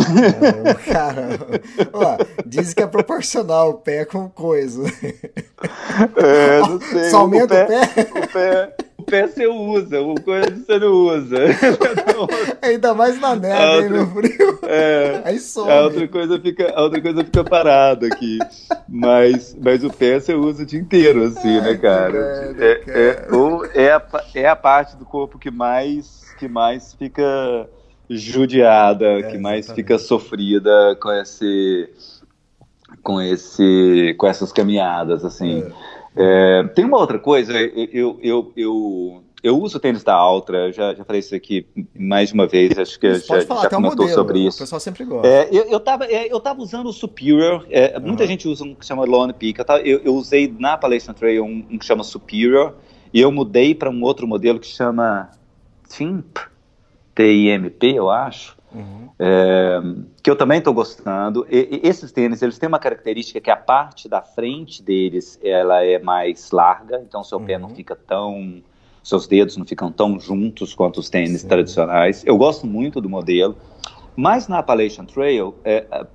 [0.91, 1.47] Caramba.
[1.93, 4.83] Ó, diz que é proporcional o pé com coisa.
[6.17, 7.09] É, não sei.
[7.09, 7.81] Só aumenta o pé?
[7.83, 11.37] O pé, o pé você usa, o coisa você não usa.
[12.61, 14.59] Ainda mais na neve, outra, no frio.
[14.71, 15.69] É, Aí some.
[15.69, 18.39] A outra, coisa fica, a outra coisa fica parada aqui.
[18.87, 22.17] Mas, mas o pé você usa o dia inteiro, assim, Ai, né, cara?
[22.57, 22.99] é, cara.
[22.99, 27.67] É, ou é, a, é a parte do corpo que mais, que mais fica
[28.09, 31.89] judiada, é, que mais fica sofrida com esse
[33.01, 35.71] com esse com essas caminhadas assim é.
[36.15, 40.93] É, tem uma outra coisa eu, eu, eu, eu uso o tênis da Altra, já,
[40.93, 41.65] já falei isso aqui
[41.97, 44.57] mais de uma vez, acho que já, falar, já comentou modelo, sobre isso.
[44.57, 45.27] O pessoal sempre gosta.
[45.27, 48.07] É, eu, eu, tava, é, eu tava usando o Superior, é, uhum.
[48.07, 51.13] muita gente usa um que chama Lone Peak, eu, tava, eu, eu, usei na Appalachian
[51.13, 52.75] Trail um, um, que chama Superior,
[53.13, 55.29] e eu mudei para um outro modelo que chama
[55.89, 56.37] TIMP,
[57.15, 59.09] T-I-M-P, eu acho, uhum.
[59.19, 59.81] é,
[60.23, 61.45] que eu também estou gostando.
[61.49, 65.83] E, e, esses tênis, eles têm uma característica que a parte da frente deles, ela
[65.83, 67.45] é mais larga, então seu uhum.
[67.45, 67.75] pé não uhum.
[67.75, 68.61] fica tão
[69.03, 71.47] seus dedos não ficam tão juntos quanto os tênis Sim.
[71.47, 72.23] tradicionais.
[72.25, 73.57] Eu gosto muito do modelo,
[74.15, 76.05] mas na Appalachian Trail, é, é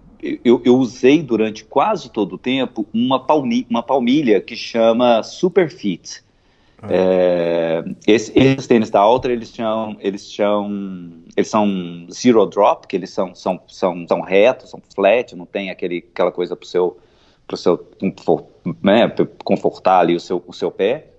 [0.45, 6.25] eu, eu, usei durante quase todo o tempo uma, palmi, uma palmilha que chama Superfit.
[6.83, 6.89] Ah.
[6.91, 12.97] É, esse, esses tênis da Ultra, eles são, eles são, eles são zero drop, que
[12.97, 16.69] eles são, são, são, são retos, são flat, não tem aquele, aquela coisa para o
[16.69, 16.99] seu,
[17.47, 17.87] pro seu
[18.83, 19.13] né,
[19.45, 21.11] confortar ali o seu, o seu pé.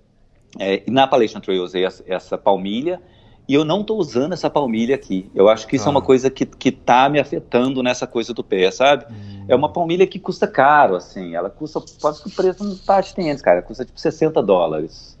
[0.58, 3.02] É, na Appalachian Trail eu usei essa, essa, palmilha
[3.46, 5.30] e eu não estou usando essa palmilha aqui.
[5.34, 5.88] Eu acho que isso ah.
[5.88, 6.04] é uma ah.
[6.04, 9.06] coisa que, que tá me afetando nessa coisa do pé, sabe?
[9.10, 9.44] Hum.
[9.48, 11.34] É uma palmilha que custa caro, assim.
[11.34, 13.62] Ela custa quase que o preço de um par de tênis, cara.
[13.62, 15.17] Custa tipo 60 dólares.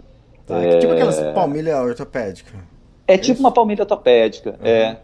[0.48, 0.78] Tá, é...
[0.78, 2.58] Tipo aquelas palmilha ortopédica.
[3.06, 4.66] É, é tipo uma palmilha ortopédica, uhum.
[4.66, 4.96] é.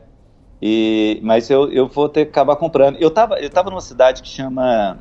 [0.60, 2.96] E, mas eu, eu vou ter que acabar comprando.
[2.96, 4.98] Eu tava, eu tava numa cidade que chama.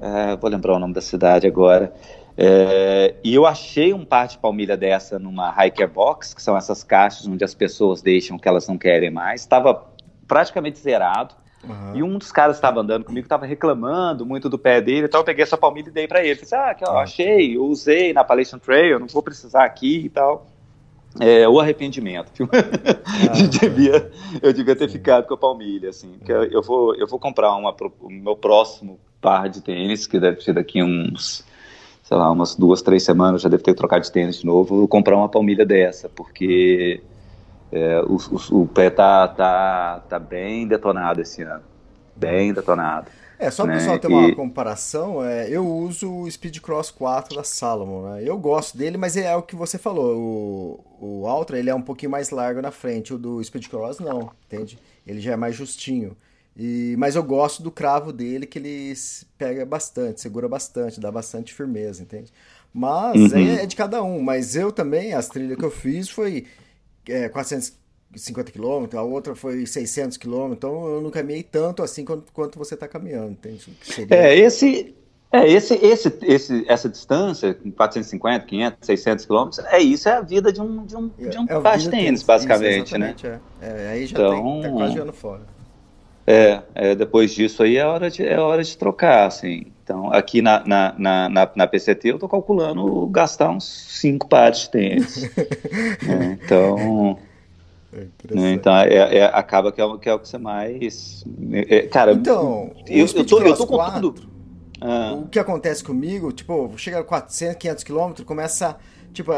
[0.00, 1.92] É, vou lembrar o nome da cidade agora.
[2.36, 6.84] É, e eu achei um par de palmilha dessa numa hiker box, que são essas
[6.84, 9.40] caixas onde as pessoas deixam o que elas não querem mais.
[9.40, 9.88] Estava
[10.28, 11.34] praticamente zerado.
[11.64, 11.96] Uhum.
[11.96, 15.20] E um dos caras que estava andando comigo estava reclamando muito do pé dele, então
[15.20, 16.36] eu peguei essa palmilha e dei para ele.
[16.36, 20.04] Falei, assim, ah, que eu achei, eu usei na Appalachian Trail, não vou precisar aqui
[20.04, 20.46] e tal.
[21.20, 22.30] É, o arrependimento.
[22.52, 26.18] Ah, devia, eu devia ter ficado com a palmilha, assim.
[26.24, 30.20] Que eu, eu, vou, eu vou comprar uma, o meu próximo par de tênis, que
[30.20, 31.44] deve ser daqui uns,
[32.04, 34.76] sei lá, umas duas, três semanas, já deve ter trocado de tênis de novo.
[34.76, 37.00] Vou comprar uma palmilha dessa, porque
[37.70, 41.62] é, o, o, o, pé tá, tá, tá bem detonado esse ano.
[42.16, 43.10] Bem detonado.
[43.38, 43.80] É, só para o né?
[43.80, 44.34] pessoal ter uma e...
[44.34, 48.22] comparação, é, eu uso o Speed Cross 4 da Salomon, né?
[48.24, 51.82] Eu gosto dele, mas é o que você falou, o, o Ultra ele é um
[51.82, 54.76] pouquinho mais largo na frente, o do Speed Cross não, entende?
[55.06, 56.16] Ele já é mais justinho.
[56.56, 58.92] E, mas eu gosto do cravo dele, que ele
[59.38, 62.32] pega bastante, segura bastante, dá bastante firmeza, entende?
[62.74, 63.38] Mas uhum.
[63.38, 64.20] é, é, de cada um.
[64.20, 66.46] Mas eu também, as trilhas que eu fiz foi
[67.08, 67.78] é, 400
[68.16, 72.58] 50 km, a outra foi 600 km, então eu não caminhei tanto assim quanto, quanto
[72.58, 73.68] você está caminhando, entende?
[73.82, 74.16] Seria...
[74.16, 74.94] É, esse,
[75.30, 80.50] é esse, esse, esse, essa distância, 450, 500, 600 quilômetros, é isso, é a vida
[80.50, 83.14] de um, de um, é, de um é de tênis, basicamente, isso, né?
[83.22, 83.38] É.
[83.60, 83.88] é.
[83.90, 85.42] aí já então, tem, tá quase ano fora.
[86.26, 89.66] É, é, depois disso aí é hora de, é hora de trocar, assim.
[89.88, 94.58] Então, aqui na, na, na, na, na PCT eu estou calculando gastar uns 5 pares
[94.58, 95.24] de tênis.
[96.06, 97.18] é, então,
[97.90, 98.52] é né?
[98.52, 101.24] Então é, é, acaba que é, que é, o que você mais.
[101.52, 104.14] É, cara, então, eu, eu, tô, eu tô contando.
[104.78, 105.14] Ah.
[105.14, 108.76] O que acontece comigo, tipo, chega a 400, 500 quilômetros, começa,
[109.14, 109.32] tipo,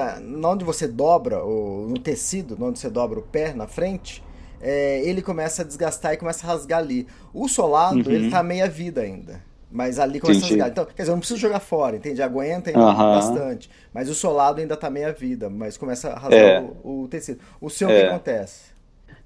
[0.44, 4.20] onde você dobra, o, no tecido, onde você dobra o pé na frente,
[4.60, 7.06] é, ele começa a desgastar e começa a rasgar ali.
[7.32, 8.10] O solado, uhum.
[8.10, 9.48] ele tá meia vida ainda.
[9.70, 10.60] Mas ali começa Entendi.
[10.60, 10.70] a rasgar.
[10.70, 12.20] Então, quer dizer, eu não preciso jogar fora, entende?
[12.20, 13.70] Aguenta ainda bastante.
[13.94, 16.60] Mas o solado ainda tá meia vida, mas começa a rasgar é.
[16.82, 17.40] o, o, tecido.
[17.60, 18.00] O seu, o é.
[18.00, 18.70] que acontece?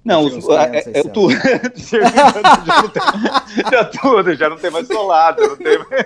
[0.04, 1.32] Não, os, é, é, tudo.
[3.72, 6.04] já tudo, já não tem mais solado, não tem mais.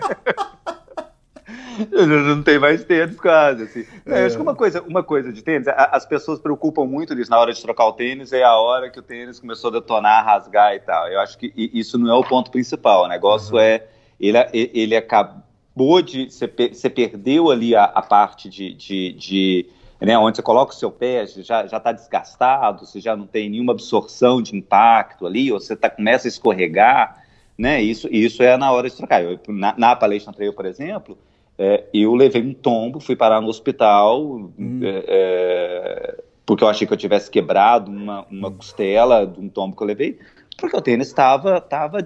[2.26, 3.84] não tem mais tênis quase, assim.
[4.06, 4.22] É.
[4.22, 7.40] Eu acho que uma coisa, uma coisa de tênis, as pessoas preocupam muito nisso na
[7.40, 10.74] hora de trocar o tênis, é a hora que o tênis começou a detonar, rasgar
[10.74, 11.08] e tal.
[11.08, 13.60] Eu acho que isso não é o ponto principal, o negócio uhum.
[13.60, 13.84] é
[14.20, 16.30] ele, ele acabou de.
[16.30, 19.66] Você perdeu ali a, a parte de, de, de
[20.00, 23.72] né, onde você coloca o seu pé, já está desgastado, você já não tem nenhuma
[23.72, 27.24] absorção de impacto ali, ou você tá, começa a escorregar,
[27.56, 27.82] né?
[27.82, 29.22] Isso, isso é na hora de trocar.
[29.22, 31.18] Eu, na, na Appalachian Trail, por exemplo,
[31.58, 34.80] é, eu levei um tombo, fui parar no hospital, hum.
[34.82, 39.76] é, é, porque eu achei que eu tivesse quebrado uma, uma costela de um tombo
[39.76, 40.18] que eu levei,
[40.56, 41.60] porque o tênis estava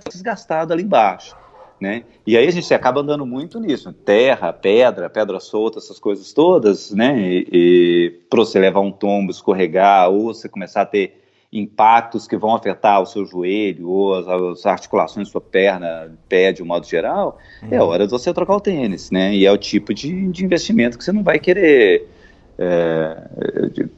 [0.09, 1.37] desgastado ali embaixo.
[1.83, 2.05] Né?
[2.25, 6.93] E aí a gente acaba andando muito nisso, terra, pedra, pedra solta, essas coisas todas,
[6.93, 7.21] né?
[7.21, 11.21] E, e para você levar um tombo, escorregar, ou você começar a ter
[11.53, 16.53] impactos que vão afetar o seu joelho ou as, as articulações da sua perna, pé
[16.53, 17.69] de um modo geral, uhum.
[17.73, 19.35] é hora de você trocar o tênis, né?
[19.35, 22.09] E é o tipo de, de investimento que você não vai querer.
[22.57, 23.29] É,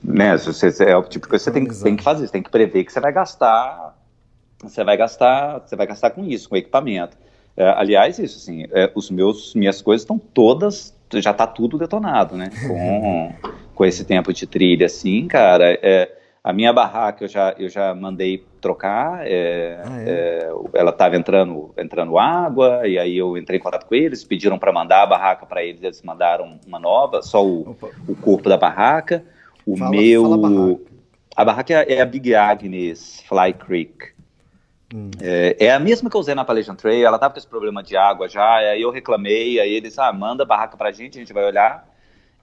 [0.02, 2.82] né, você, é o tipo que você tem, tem que fazer, você tem que prever
[2.82, 3.94] que você vai gastar,
[4.62, 7.14] você vai gastar, você vai gastar com isso, com equipamento.
[7.56, 12.36] É, aliás, isso, assim, é, os meus, minhas coisas estão todas, já está tudo detonado,
[12.36, 12.50] né?
[12.66, 13.32] Com,
[13.74, 16.10] com esse tempo de trilha, assim, cara, é,
[16.44, 20.10] a minha barraca eu já, eu já mandei trocar, é, ah, é?
[20.10, 24.58] é ela estava entrando, entrando água, e aí eu entrei em contato com eles, pediram
[24.58, 28.56] para mandar a barraca para eles, eles mandaram uma nova, só o, o corpo da
[28.56, 29.24] barraca.
[29.66, 30.22] O fala, meu.
[30.22, 30.80] Fala a, barraca.
[31.36, 34.13] a barraca é a Big Agnes Fly Creek.
[34.94, 35.10] Hum.
[35.20, 37.82] É, é, a mesma que eu usei na Appalachian Trail, ela tava com esse problema
[37.82, 41.20] de água já, aí eu reclamei, aí eles, ah, manda a barraca pra gente, a
[41.20, 41.84] gente vai olhar.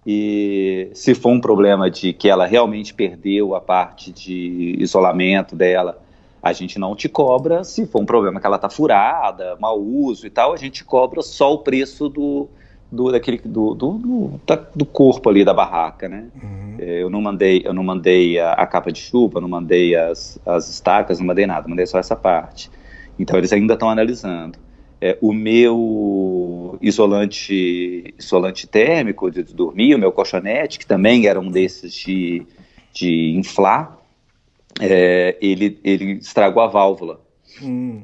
[0.05, 6.01] E se for um problema de que ela realmente perdeu a parte de isolamento dela,
[6.43, 7.63] a gente não te cobra.
[7.63, 11.21] Se for um problema que ela tá furada, mau uso e tal, a gente cobra
[11.21, 12.49] só o preço do,
[12.91, 14.41] do, daquele, do, do, do,
[14.75, 16.27] do corpo ali da barraca, né?
[16.35, 16.75] Uhum.
[16.77, 20.37] É, eu não mandei, eu não mandei a, a, capa de chuva, não mandei as,
[20.45, 22.69] as estacas, não mandei nada, mandei só essa parte.
[23.17, 24.59] Então eles ainda estão analisando.
[24.99, 31.39] É, o meu isolante, isolante térmico de, de dormir, o meu colchonete, que também era
[31.39, 32.45] um desses de,
[32.93, 33.97] de inflar,
[34.79, 37.21] é, ele, ele estragou a válvula.
[37.63, 38.03] Hum.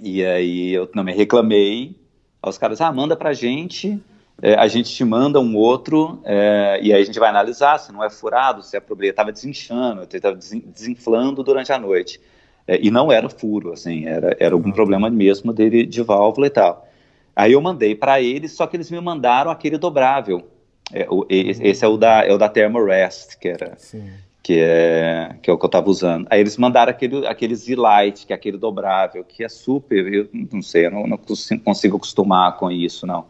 [0.00, 1.96] E aí eu me reclamei.
[2.44, 4.00] Os caras, ah, manda pra gente
[4.42, 7.92] é, a gente te manda um outro é, e aí a gente vai analisar se
[7.92, 9.10] não é furado, se é problema.
[9.12, 12.20] Estava desinchando, estava desinflando durante a noite.
[12.66, 16.50] É, e não era furo, assim, era, era algum problema mesmo dele de válvula e
[16.50, 16.88] tal.
[17.36, 20.48] Aí eu mandei para eles, só que eles me mandaram aquele dobrável.
[20.92, 23.74] É, o, esse é o da, é o da Thermarest, que era.
[23.78, 24.10] Sim.
[24.42, 26.26] que é, que é o que eu estava usando.
[26.28, 30.62] Aí eles mandaram aquele, aquele Z-Lite, que é aquele dobrável, que é super, eu não
[30.62, 31.18] sei, eu não, não
[31.64, 33.24] consigo acostumar com isso, não.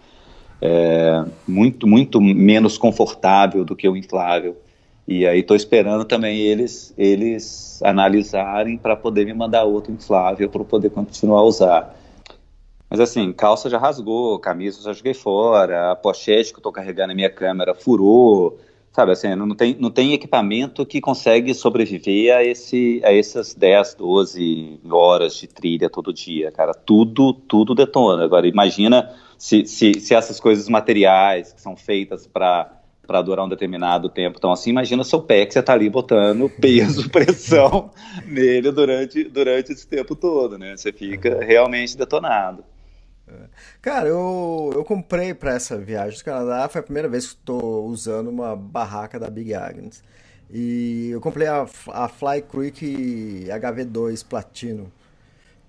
[0.64, 4.56] É muito, muito menos confortável do que o inflável.
[5.08, 10.62] E aí estou esperando também eles, eles analisarem para poder me mandar outro inflável para
[10.62, 11.96] poder continuar a usar.
[12.88, 17.08] Mas assim, calça já rasgou, camisa já joguei fora, a pochete que eu estou carregando
[17.08, 18.60] na minha câmera furou,
[18.92, 23.94] sabe assim, não tem, não tem equipamento que consegue sobreviver a, esse, a essas 10,
[23.94, 26.74] 12 horas de trilha todo dia, cara.
[26.74, 28.24] Tudo, tudo detona.
[28.24, 33.48] Agora, imagina se, se, se essas coisas materiais que são feitas para para durar um
[33.48, 34.36] determinado tempo.
[34.38, 37.90] Então, assim, imagina seu pé que você está ali botando peso, pressão
[38.26, 40.76] nele durante, durante esse tempo todo, né?
[40.76, 42.64] Você fica realmente detonado.
[43.80, 47.86] Cara, eu, eu comprei para essa viagem do Canadá, foi a primeira vez que estou
[47.86, 50.02] usando uma barraca da Big Agnes.
[50.50, 54.92] E eu comprei a, a Fly Creek HV2 Platino.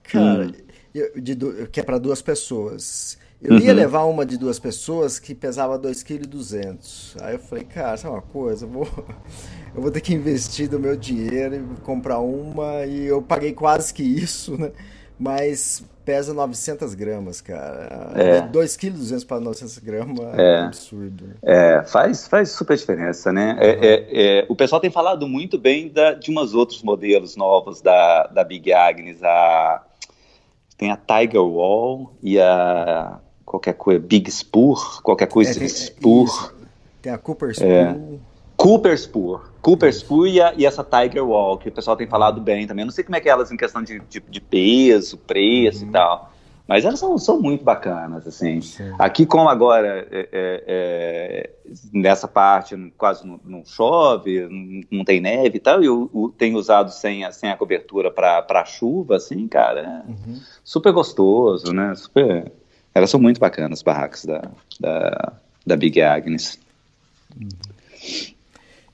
[0.04, 0.54] Cara, hum.
[0.94, 1.36] eu, de,
[1.72, 3.18] que é para duas pessoas.
[3.42, 3.60] Eu uhum.
[3.60, 7.22] ia levar uma de duas pessoas que pesava 2,2 kg.
[7.22, 8.66] Aí eu falei, cara, sabe uma coisa?
[8.66, 8.88] Eu vou,
[9.76, 12.86] eu vou ter que investir do meu dinheiro e comprar uma.
[12.86, 14.72] E eu paguei quase que isso, né?
[15.20, 18.12] Mas pesa 900 gramas, cara.
[18.16, 18.42] É.
[18.42, 21.28] 2,2 kg para 900 gramas é, é absurdo.
[21.28, 21.34] Né?
[21.44, 23.54] É, faz, faz super diferença, né?
[23.54, 23.60] Uhum.
[23.60, 28.28] É, é, o pessoal tem falado muito bem da, de umas outros modelos novos da,
[28.28, 29.24] da Big Agnes.
[29.24, 29.84] A,
[30.78, 36.54] tem a Tiger Wall e a qualquer coisa, Big Spur, qualquer coisa é, tem, Spur.
[37.02, 37.54] Tem a Cooper é.
[37.54, 37.68] Spur.
[37.68, 38.00] É.
[38.58, 39.53] Cooper Spur.
[39.64, 42.84] Cooper Spur e, a, e, essa Tiger Wall, que o pessoal tem falado bem também.
[42.84, 45.84] Eu não sei como é que é elas em questão de, de, de peso, preço
[45.84, 45.90] uhum.
[45.90, 46.34] e tal.
[46.68, 48.62] Mas elas são, são muito bacanas, assim.
[48.62, 48.94] Sim.
[49.00, 51.50] Aqui, como agora, é, é, é,
[51.92, 56.34] nessa parte quase não, não chove, não, não, tem neve e tal, e eu, eu,
[56.38, 60.40] tenho usado sem, sem a cobertura para chuva, assim, cara, é uhum.
[60.64, 61.94] super gostoso, né?
[61.96, 62.52] Super
[62.94, 65.34] elas são muito bacanas, as barracas da, da,
[65.66, 66.60] da Big Agnes.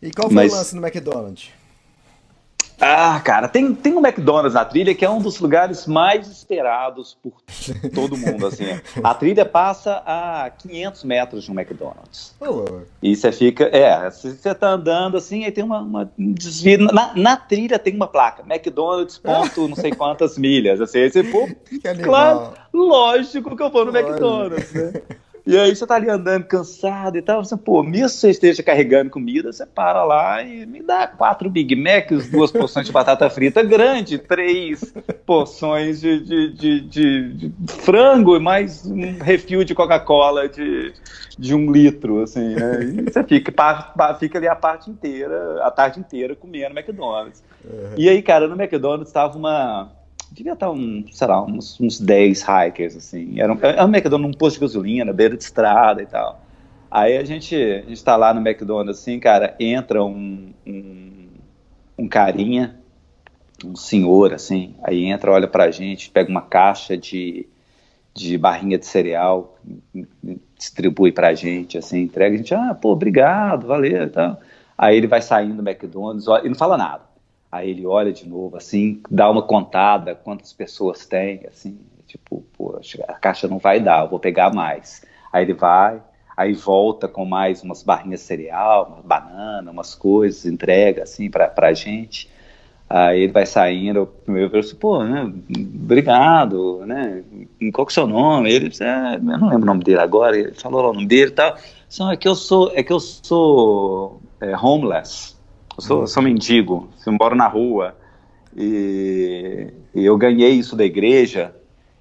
[0.01, 0.53] E qual foi Mas...
[0.53, 1.49] o lance no McDonald's?
[2.81, 7.17] Ah, cara, tem, tem um McDonald's na trilha que é um dos lugares mais esperados
[7.21, 7.33] por
[7.93, 8.63] todo mundo, assim.
[9.03, 12.33] A trilha passa a 500 metros de um McDonald's.
[12.39, 12.81] Oh.
[13.03, 17.35] E você fica, é, você tá andando assim, aí tem uma, uma desvio, na, na,
[17.35, 21.49] trilha tem uma placa, McDonald's ponto não sei quantas milhas, assim, aí você, pô,
[22.01, 24.93] claro, lógico que eu vou no McDonald's, né?
[25.49, 28.61] E aí você tá ali andando cansado e tal, você, pô, mesmo que você esteja
[28.61, 33.27] carregando comida, você para lá e me dá quatro Big Macs, duas porções de batata
[33.31, 34.93] frita grande, três
[35.25, 40.93] porções de, de, de, de, de frango e mais um refil de Coca-Cola de,
[41.35, 42.83] de um litro, assim, né?
[42.83, 43.51] E você fica,
[44.19, 47.43] fica ali a parte inteira, a tarde inteira comendo McDonald's.
[47.65, 47.95] Uhum.
[47.97, 49.98] E aí, cara, no McDonald's tava uma
[50.31, 53.39] devia estar um, sei lá, uns, uns 10 hikers, assim.
[53.39, 56.41] Era um, era um McDonald's num posto de gasolina, na beira de estrada e tal.
[56.91, 61.27] Aí a gente, a gente tá lá no McDonald's, assim, cara, entra um, um,
[61.97, 62.79] um carinha,
[63.63, 67.47] um senhor, assim, aí entra, olha pra gente, pega uma caixa de,
[68.13, 69.59] de barrinha de cereal,
[70.57, 74.39] distribui pra gente, assim, entrega, a gente, ah, pô, obrigado, valeu e.
[74.77, 77.08] Aí ele vai saindo do McDonald's e não fala nada.
[77.51, 83.03] Aí ele olha de novo, assim, dá uma contada, quantas pessoas tem, assim, tipo, poxa,
[83.07, 85.03] a caixa não vai dar, eu vou pegar mais.
[85.33, 86.01] Aí ele vai,
[86.37, 91.47] aí volta com mais umas barrinhas de cereal, uma banana, umas coisas, entrega, assim, pra,
[91.47, 92.29] pra gente.
[92.87, 95.31] Aí ele vai saindo, eu falo assim, pô, né,
[95.83, 97.23] obrigado, né,
[97.71, 98.51] qual que é o seu nome?
[98.51, 101.05] Ele disse, é, eu não lembro o nome dele agora, ele falou lá o nome
[101.05, 101.55] dele e tal.
[101.87, 105.38] Só é que eu sou, é que eu sou é, homeless,
[105.79, 107.95] eu sou, sou mendigo, eu moro na rua.
[108.55, 111.55] E, e, eu ganhei isso da igreja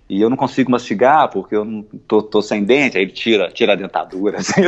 [0.08, 3.50] e eu não consigo mastigar porque eu não tô, tô sem dente, aí ele tira,
[3.50, 4.62] tira a dentadura assim,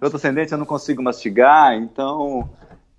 [0.00, 2.50] eu tô sem dente, eu não consigo mastigar, então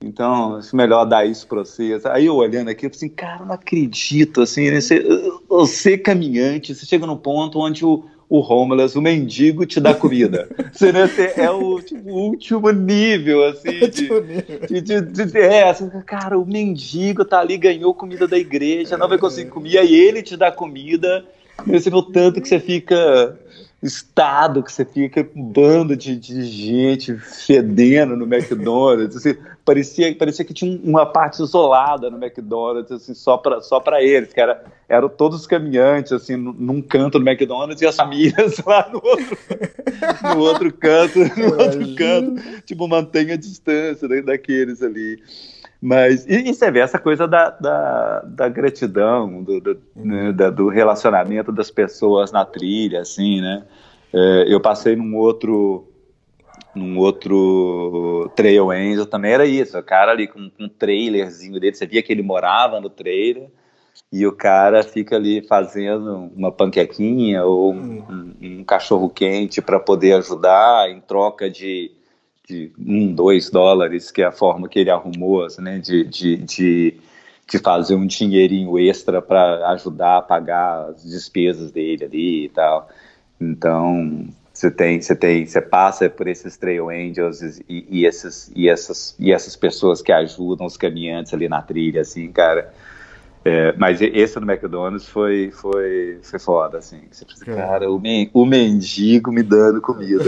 [0.02, 2.00] então, é melhor dar isso para você.
[2.06, 4.80] Aí eu olhando aqui, eu assim, cara, não acredito, assim, né?
[4.80, 5.04] você,
[5.48, 10.48] você caminhante, você chega num ponto onde o, o homeless, o mendigo te dá comida.
[10.72, 16.38] Você né, é o tipo, último nível, assim, de, de, de, de, é, assim, cara,
[16.38, 20.38] o mendigo tá ali, ganhou comida da igreja, não vai conseguir comer, aí ele te
[20.38, 21.26] dá comida,
[21.66, 23.36] você vê o tanto que você fica
[23.82, 29.36] estado, que você fica um bando de, de gente fedendo no McDonald's, assim,
[29.70, 34.42] parecia, parecia que tinha uma parte isolada no McDonald's, assim, só para só eles, que
[34.42, 39.00] era, eram todos os caminhantes, assim, num canto do McDonald's e as famílias lá no
[39.04, 39.38] outro,
[40.24, 45.22] no outro canto, no outro canto, tipo, mantenha a distância daqueles ali.
[45.80, 50.50] Mas, e, e, você vê essa coisa da, da, da gratidão, do, do, né, da,
[50.50, 53.64] do, relacionamento das pessoas na trilha, assim, né?
[54.12, 55.89] É, eu passei num outro
[56.76, 61.76] num outro Trail Angel também era isso, o cara ali com, com um trailerzinho dele,
[61.76, 63.50] você via que ele morava no trailer,
[64.12, 69.80] e o cara fica ali fazendo uma panquequinha ou um, um, um cachorro quente para
[69.80, 71.92] poder ajudar em troca de,
[72.48, 76.38] de um, dois dólares, que é a forma que ele arrumou, assim, né, de, de,
[76.38, 77.00] de,
[77.48, 82.90] de fazer um dinheirinho extra para ajudar a pagar as despesas dele ali e tal.
[83.40, 84.28] Então,
[84.60, 89.16] você tem, você tem, você passa por esses trail angels e, e, esses, e essas,
[89.18, 92.74] e essas pessoas que ajudam os caminhantes ali na trilha, assim, cara.
[93.46, 97.00] É, mas esse do McDonald's foi, foi, foi foda, assim.
[97.10, 100.26] Você pensa, cara, o, men, o mendigo me dando comida.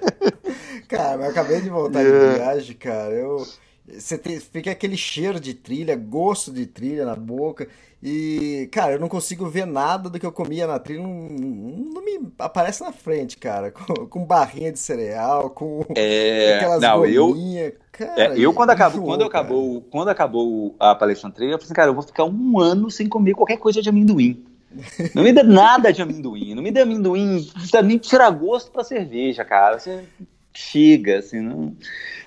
[0.86, 2.34] cara, eu acabei de voltar de é.
[2.36, 3.12] viagem, cara.
[3.12, 3.44] Eu,
[3.86, 7.68] você tem, fica aquele cheiro de trilha, gosto de trilha na boca.
[8.02, 12.04] E, cara, eu não consigo ver nada do que eu comia na trilha, não, não
[12.04, 13.70] me aparece na frente, cara.
[13.70, 17.34] Com, com barrinha de cereal, com é, aquelas não, eu,
[17.92, 21.64] cara, é, eu quando acabou, quando acabou, quando acabou a palestra na trilha, eu falei
[21.64, 24.44] assim, cara, eu vou ficar um ano sem comer qualquer coisa de amendoim.
[25.14, 27.48] Não me dê nada de amendoim, não me dê amendoim,
[27.84, 29.78] nem tirar gosto pra cerveja, cara.
[29.78, 30.04] Você
[30.52, 31.76] chega, assim, não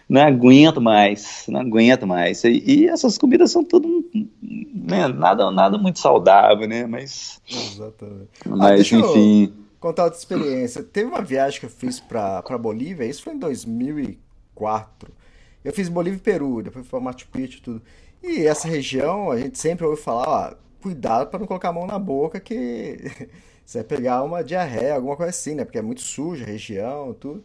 [0.10, 2.44] não aguento mais, não aguento mais.
[2.44, 4.10] E, e essas comidas são tudo,
[4.42, 6.86] né, nada, nada muito saudável, né?
[6.86, 8.30] Mas, Exatamente.
[8.46, 9.54] Mas ah, enfim.
[9.80, 10.82] Contar outra experiência.
[10.82, 15.12] Teve uma viagem que eu fiz para Bolívia, isso foi em 2004.
[15.64, 17.82] Eu fiz Bolívia e Peru, depois para Machu Picchu e tudo.
[18.24, 21.86] E essa região, a gente sempre ouve falar, ó, cuidado para não colocar a mão
[21.86, 22.98] na boca que
[23.66, 25.66] você vai pegar uma diarreia, alguma coisa assim, né?
[25.66, 27.44] Porque é muito suja a região, tudo.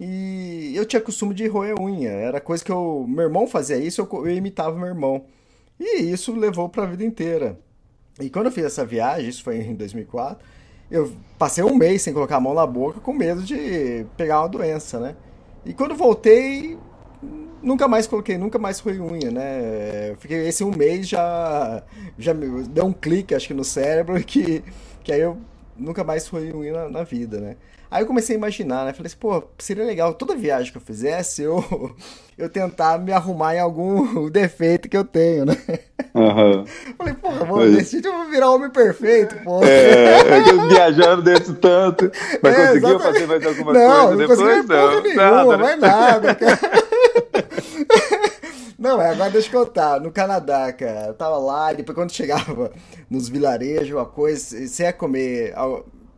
[0.00, 2.10] E eu tinha costume de roer unha.
[2.10, 3.04] Era coisa que eu.
[3.06, 5.26] Meu irmão fazia isso, eu, eu imitava meu irmão.
[5.78, 7.58] E isso levou para a vida inteira.
[8.18, 10.44] E quando eu fiz essa viagem, isso foi em 2004,
[10.90, 14.48] eu passei um mês sem colocar a mão na boca com medo de pegar uma
[14.48, 15.16] doença, né?
[15.64, 16.78] E quando voltei,
[17.62, 20.16] nunca mais coloquei, nunca mais roei unha, né?
[20.18, 21.82] Fiquei esse um mês já
[22.18, 24.64] já deu um clique, acho que no cérebro que
[25.02, 25.38] que aí eu
[25.76, 27.56] nunca mais roei unha na, na vida, né?
[27.90, 28.92] Aí eu comecei a imaginar, né?
[28.92, 31.96] Falei assim, pô, seria legal toda viagem que eu fizesse eu,
[32.38, 35.56] eu tentar me arrumar em algum defeito que eu tenho, né?
[36.14, 36.64] Uhum.
[36.96, 39.60] Falei, pô, eu vou decidir, eu vou virar homem perfeito, pô.
[39.64, 42.12] É, viajando desse tanto.
[42.40, 43.12] Mas é, conseguiu exatamente.
[43.12, 44.66] fazer mais alguma não, coisa depois?
[44.66, 45.56] Não, não nenhuma, nada, né?
[45.56, 46.60] mais nada, cara.
[48.78, 50.00] Não, é, agora deixa eu contar.
[50.00, 52.70] No Canadá, cara, eu tava lá, e depois quando chegava
[53.10, 55.52] nos vilarejos, uma coisa, você ia comer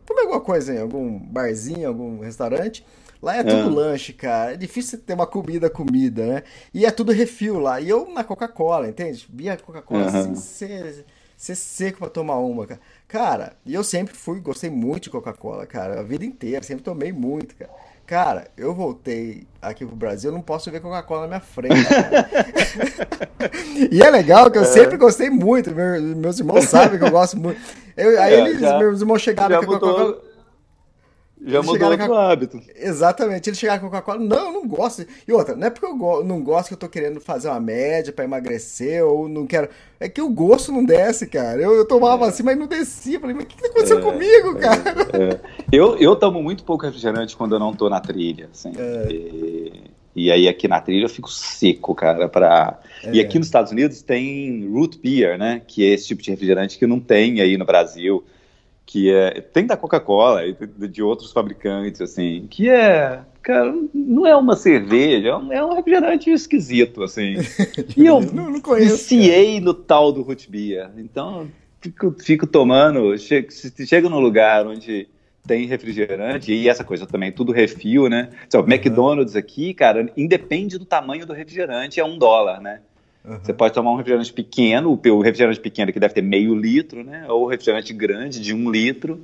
[0.06, 2.84] comer alguma coisa em algum barzinho, algum restaurante.
[3.22, 3.72] Lá é tudo é.
[3.72, 4.54] lanche, cara.
[4.54, 6.42] É difícil ter uma comida, comida, né?
[6.74, 7.80] E é tudo refil lá.
[7.80, 9.28] E eu na Coca-Cola, entende?
[9.32, 10.34] Via Coca-Cola uhum.
[10.34, 12.80] ser, ser seco pra tomar uma, cara.
[13.06, 16.00] Cara, e eu sempre fui, gostei muito de Coca-Cola, cara.
[16.00, 17.70] A vida inteira, sempre tomei muito, cara.
[18.12, 21.80] Cara, eu voltei aqui pro Brasil, eu não posso ver Coca-Cola na minha frente.
[23.90, 24.66] e é legal que eu é.
[24.66, 25.74] sempre gostei muito.
[25.74, 27.58] meus irmãos sabem que eu gosto muito.
[27.96, 30.18] Eu, aí é, eles, já, meus irmãos chegaram com Coca-Cola.
[31.44, 32.60] Já mudou o hábito.
[32.76, 33.50] Exatamente.
[33.50, 35.04] Ele chegar com Coca-Cola, não, eu não gosto.
[35.26, 36.22] E outra, não é porque eu go...
[36.22, 39.68] não gosto que eu tô querendo fazer uma média para emagrecer ou não quero.
[39.98, 41.60] É que o gosto não desce, cara.
[41.60, 42.28] Eu, eu tomava é.
[42.28, 43.18] assim, mas não descia.
[43.18, 44.92] Falei, mas o que, que aconteceu é, comigo, é, cara?
[45.12, 45.40] É.
[45.72, 48.72] Eu, eu tomo muito pouco refrigerante quando eu não tô na trilha, assim.
[48.78, 49.12] É.
[49.12, 49.82] E,
[50.14, 52.78] e, aí aqui na trilha eu fico seco, cara, pra...
[53.12, 55.60] E aqui nos Estados Unidos tem root beer, né?
[55.66, 58.24] Que é esse tipo de refrigerante que não tem aí no Brasil
[58.92, 60.54] que é tem da Coca-Cola e
[60.86, 65.74] de, outros fabricantes assim, que é, cara, não é uma cerveja, é um, é um
[65.74, 67.36] refrigerante esquisito assim.
[67.96, 70.90] e eu não, não conheço, viciei no tal do root beer.
[70.98, 71.48] Então,
[71.80, 73.48] fico, fico tomando, chego,
[73.86, 75.08] chego num lugar onde
[75.46, 78.28] tem refrigerante e essa coisa também, tudo refil, né?
[78.46, 78.70] Então, uhum.
[78.70, 82.80] McDonald's aqui, cara, independe do tamanho do refrigerante, é um dólar, né?
[83.24, 83.38] Uhum.
[83.42, 87.24] Você pode tomar um refrigerante pequeno, o refrigerante pequeno que deve ter meio litro, né?
[87.28, 89.20] Ou o refrigerante grande de um litro,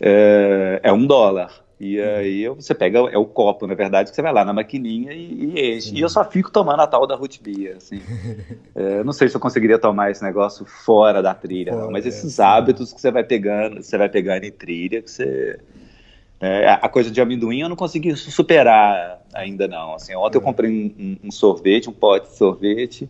[0.00, 1.64] é, é um dólar.
[1.78, 2.16] E uhum.
[2.16, 5.44] aí você pega, é o copo, na verdade, que você vai lá na maquininha e,
[5.44, 5.90] e enche.
[5.90, 5.96] Uhum.
[5.96, 8.00] E eu só fico tomando a tal da root beer, assim.
[8.74, 12.38] é, não sei se eu conseguiria tomar esse negócio fora da trilha, não, mas esses
[12.38, 15.58] é, hábitos que você vai pegando, você vai pegando em trilha, que você
[16.40, 19.94] É, a coisa de amendoim eu não consegui superar ainda não.
[19.94, 20.44] Assim, ontem eu É.
[20.44, 23.08] comprei um, um- um sorvete, um pote de sorvete,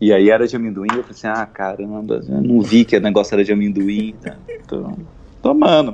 [0.00, 0.88] e aí era de amendoim.
[0.90, 4.12] Eu falei assim, ah, caramba, eu não vi que o negócio era de amendoim.
[4.22, 4.36] Tá?
[4.68, 4.92] Tô
[5.42, 5.92] tomando,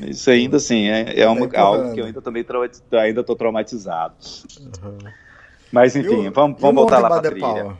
[0.00, 1.94] mas isso ainda assim é, é uma- Tá algo empurrando.
[1.94, 2.44] que eu ainda também
[2.92, 4.14] ainda tô traumatizado.
[5.70, 7.54] Mas E enfim, vamos, vamos voltar lá pra Baden-Powell?
[7.54, 7.76] trilha.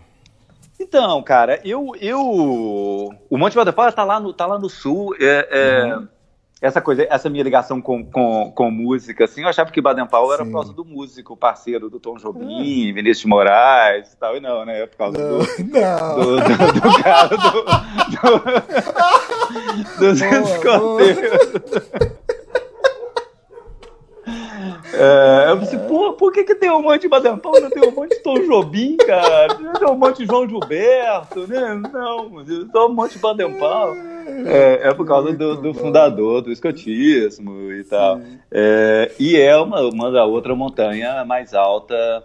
[0.78, 5.14] Então, cara, eu, eu o Monte Baden-Powell tá lá no tá lá no sul.
[5.18, 6.08] é- é, Uhum.
[6.60, 10.42] Essa coisa, essa minha ligação com, com, com música, assim, eu achava que Baden-Powell era
[10.42, 10.50] Sim.
[10.50, 14.64] por causa do músico, parceiro do Tom Jobim, Vinícius de Moraes e tal, e não,
[14.64, 14.80] né?
[14.82, 16.14] É por causa Não, do, não.
[16.16, 17.62] do, do, do cara do,
[19.98, 21.62] do, dos escoteiros.
[24.94, 27.94] É, eu pensei, pô, por que, que tem um monte de Baden-Powell, não tem um
[27.94, 29.54] monte de Tom Jobim, cara?
[29.54, 31.74] Tem um monte de João Gilberto, né?
[31.92, 34.15] Não, só um monte de Baden-Powell.
[34.44, 38.20] É, é por causa do, do fundador do escotismo e tal.
[38.50, 42.24] É, e é uma, uma da outra montanha mais alta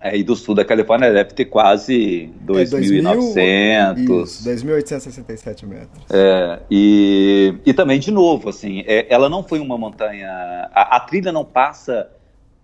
[0.00, 4.24] aí do sul da Califórnia, deve ter quase É 2.900.
[4.24, 6.04] Isso, 2.867 metros.
[6.10, 10.30] É, e, e também, de novo, assim, é, ela não foi uma montanha.
[10.72, 12.08] A, a trilha não passa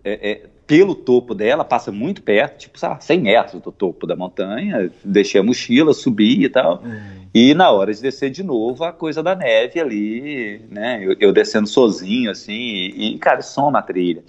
[0.03, 4.07] é, é, pelo topo dela, passa muito perto, tipo, sei lá, 100 metros do topo
[4.07, 4.91] da montanha.
[5.05, 6.83] Deixei a mochila, subi e tal.
[7.35, 11.01] E na hora de descer de novo, a coisa da neve ali, né?
[11.03, 14.23] Eu, eu descendo sozinho, assim, e, e, cara, soma a trilha.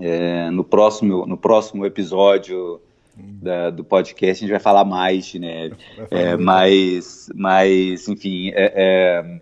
[0.00, 2.80] É, no, próximo, no próximo episódio
[3.14, 5.76] da- do podcast, a gente vai falar mais de neve.
[6.10, 9.40] É, mas, mas, enfim, é, é,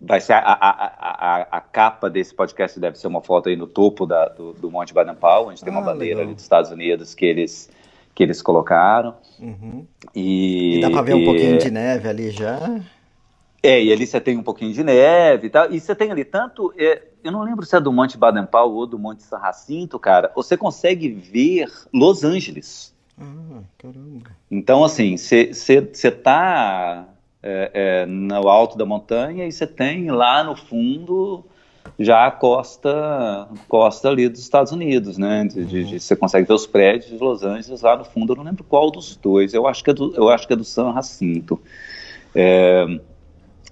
[0.00, 3.68] vai ser a, a, a, a- capa desse podcast deve ser uma foto aí no
[3.68, 6.24] topo da- do, do Monte Baden-Powell, onde tem uma Ah, bandeira legal.
[6.26, 7.70] ali dos Estados Unidos que eles,
[8.20, 9.14] que eles colocaram.
[9.38, 9.86] Uhum.
[10.14, 12.78] E, E dá pra ver um e- pouquinho de neve ali já.
[13.62, 15.72] É, e ali você tem um pouquinho de neve e tal.
[15.72, 16.70] E você tem ali tanto.
[16.76, 20.30] é, eu não lembro se é do Monte Baden-Powell ou do Monte San Jacinto, cara.
[20.34, 22.94] Você consegue ver Los Angeles.
[23.18, 24.30] Ah, caramba.
[24.50, 25.50] Então, assim, você
[25.92, 27.08] está
[27.42, 31.42] é, é, no alto da montanha e você tem lá no fundo
[31.98, 35.44] já a costa, costa ali dos Estados Unidos, né?
[35.44, 38.32] De- de- de- Você consegue ver os prédios de Los Angeles lá no fundo.
[38.32, 39.52] Eu não lembro qual dos dois.
[39.52, 41.60] Eu acho que é do, eu acho que é do San Jacinto.
[42.34, 42.86] É,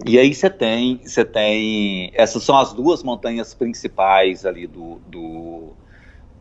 [0.05, 5.73] e aí você tem, você tem, essas são as duas montanhas principais ali do, do,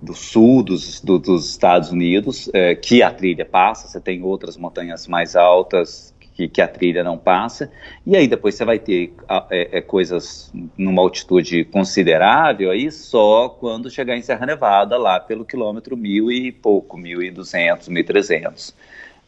[0.01, 4.57] do sul dos, do- dos Estados Unidos, é, que a trilha passa, você tem outras
[4.57, 7.69] montanhas mais altas que, que a trilha não passa,
[8.07, 9.13] e aí depois você vai ter
[9.51, 15.45] é, é, coisas numa altitude considerável aí só quando chegar em Serra Nevada, lá pelo
[15.45, 18.73] quilômetro mil e pouco, mil e duzentos, mil e trezentos,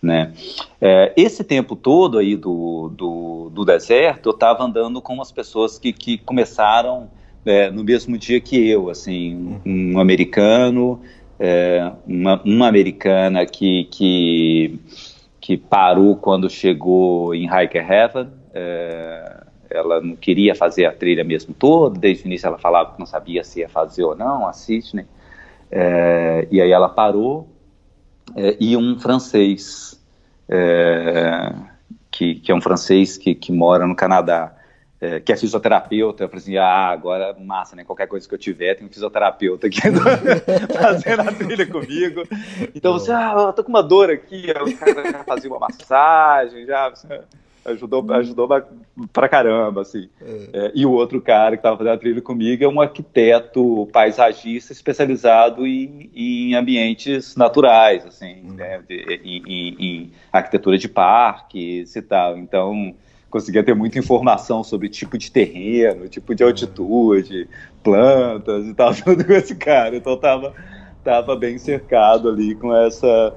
[0.00, 0.32] né?
[0.80, 5.80] É, esse tempo todo aí do, do, do deserto, eu estava andando com umas pessoas
[5.80, 7.10] que, que começaram
[7.44, 11.00] é, no mesmo dia que eu, assim, um, um americano,
[11.40, 14.78] é, uma, uma americana que, que,
[15.50, 21.52] que parou quando chegou em Hiker Heaven, é, ela não queria fazer a trilha mesmo
[21.52, 24.52] toda, desde o início ela falava que não sabia se ia fazer ou não, a
[24.52, 25.06] Sydney,
[25.68, 27.48] é, e aí ela parou,
[28.36, 30.00] é, e um francês,
[30.48, 31.52] é,
[32.12, 34.54] que, que é um francês que, que mora no Canadá,
[35.00, 37.84] é, que é fisioterapeuta, eu falei assim, ah, agora massa, né?
[37.84, 39.80] Qualquer coisa que eu tiver, tem um fisioterapeuta aqui
[40.78, 42.22] fazendo a trilha comigo.
[42.74, 46.66] Então você, ah, eu tô com uma dor aqui, o cara já fazia uma massagem,
[46.66, 46.92] já
[47.64, 48.48] ajudou, ajudou
[49.12, 50.08] pra- caramba, assim.
[50.52, 54.72] É, e o outro cara que estava fazendo a trilha comigo é um arquiteto paisagista
[54.72, 62.02] especializado em, em ambientes naturais, assim, né, de- em, em- em arquitetura de parques e
[62.02, 62.36] tal.
[62.38, 62.94] Então,
[63.30, 67.48] conseguia ter muita informação sobre tipo de terreno, tipo de altitude,
[67.82, 69.96] plantas e tal, tudo com esse cara.
[69.96, 70.52] Então, tava,
[71.04, 73.34] tava bem cercado ali com essa,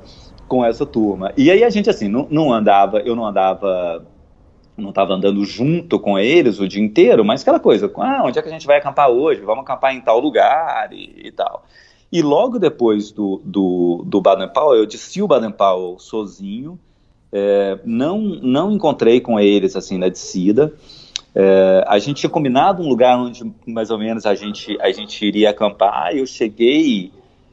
[0.47, 1.31] com essa turma.
[1.37, 4.05] E aí a gente, assim, não, não andava, eu não andava
[4.75, 8.41] não estava andando junto com eles o dia inteiro, mas aquela coisa, ah, onde é
[8.41, 9.41] que a gente vai acampar hoje?
[9.41, 11.65] Vamos acampar em tal lugar e, e tal.
[12.11, 16.79] E logo depois do, do, do Baden-Powell, eu desci o Baden-Powell sozinho,
[17.33, 20.71] é, não, não encontrei com eles assim na descida.
[21.35, 25.25] É, a gente tinha combinado um lugar onde mais ou menos a gente, a gente
[25.25, 26.15] iria acampar.
[26.15, 27.11] Eu cheguei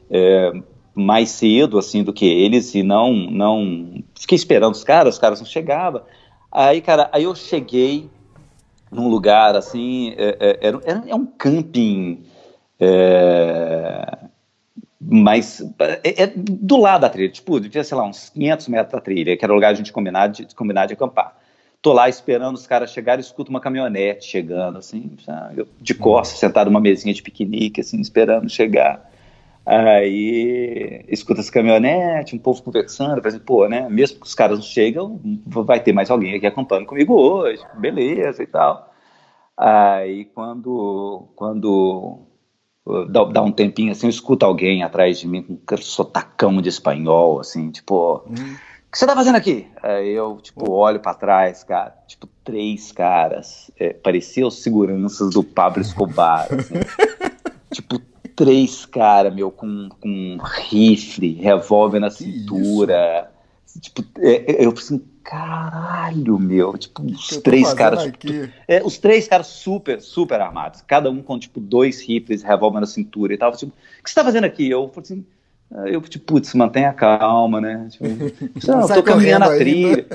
[0.09, 0.51] é,
[0.93, 5.39] mais cedo assim do que eles e não não fiquei esperando os caras, os caras
[5.39, 6.03] não chegavam.
[6.51, 8.07] Aí, cara, aí eu cheguei
[8.91, 12.19] num lugar assim, é, é, era, era- é um camping,
[12.79, 14.17] é,
[15.03, 15.61] mas
[16.03, 19.35] é, é do lado da trilha, tipo, devia, sei lá, uns 500 metros da trilha,
[19.35, 21.35] que era o lugar a gente combinava de, combinar de acampar.
[21.81, 25.11] tô lá esperando os caras chegarem, escuto uma caminhonete chegando, assim,
[25.57, 29.09] eu de costas, sentado numa mesinha de piquenique, assim, esperando chegar.
[29.65, 33.87] Aí escuta essa caminhonete, um povo conversando, assim, pô, né?
[33.89, 38.43] Mesmo que os caras não chegam, vai ter mais alguém aqui acompanhando comigo hoje, beleza
[38.43, 38.91] e tal.
[39.57, 42.19] Aí quando, quando
[43.09, 46.69] dá, dá um tempinho assim, eu escuto alguém atrás de mim com um sotacão de
[46.69, 48.33] espanhol, assim, tipo, hum.
[48.33, 49.67] o que você tá fazendo aqui?
[49.81, 55.43] Aí eu, tipo, olho para trás, cara, tipo, três caras, é, parecia os seguranças do
[55.43, 56.75] Pablo Escobar, assim,
[57.71, 57.99] tipo,
[58.35, 60.37] três caras, meu, com, com
[60.69, 63.31] rifle, revólver na cintura.
[63.79, 66.77] Tipo, é, é, eu pensei, assim, caralho, meu.
[66.77, 68.03] Tipo, os três caras.
[68.03, 70.81] Tipo, é, os três caras super, super armados.
[70.81, 73.51] Cada um com, tipo, dois rifles, revólver na cintura e tal.
[73.51, 74.69] Tipo, o que você tá fazendo aqui?
[74.69, 75.25] Eu falei assim.
[75.85, 77.87] Eu, tipo, putz, mantenha calma, né?
[77.89, 78.05] Tipo,
[78.67, 80.05] não, tô caminhando a trilha.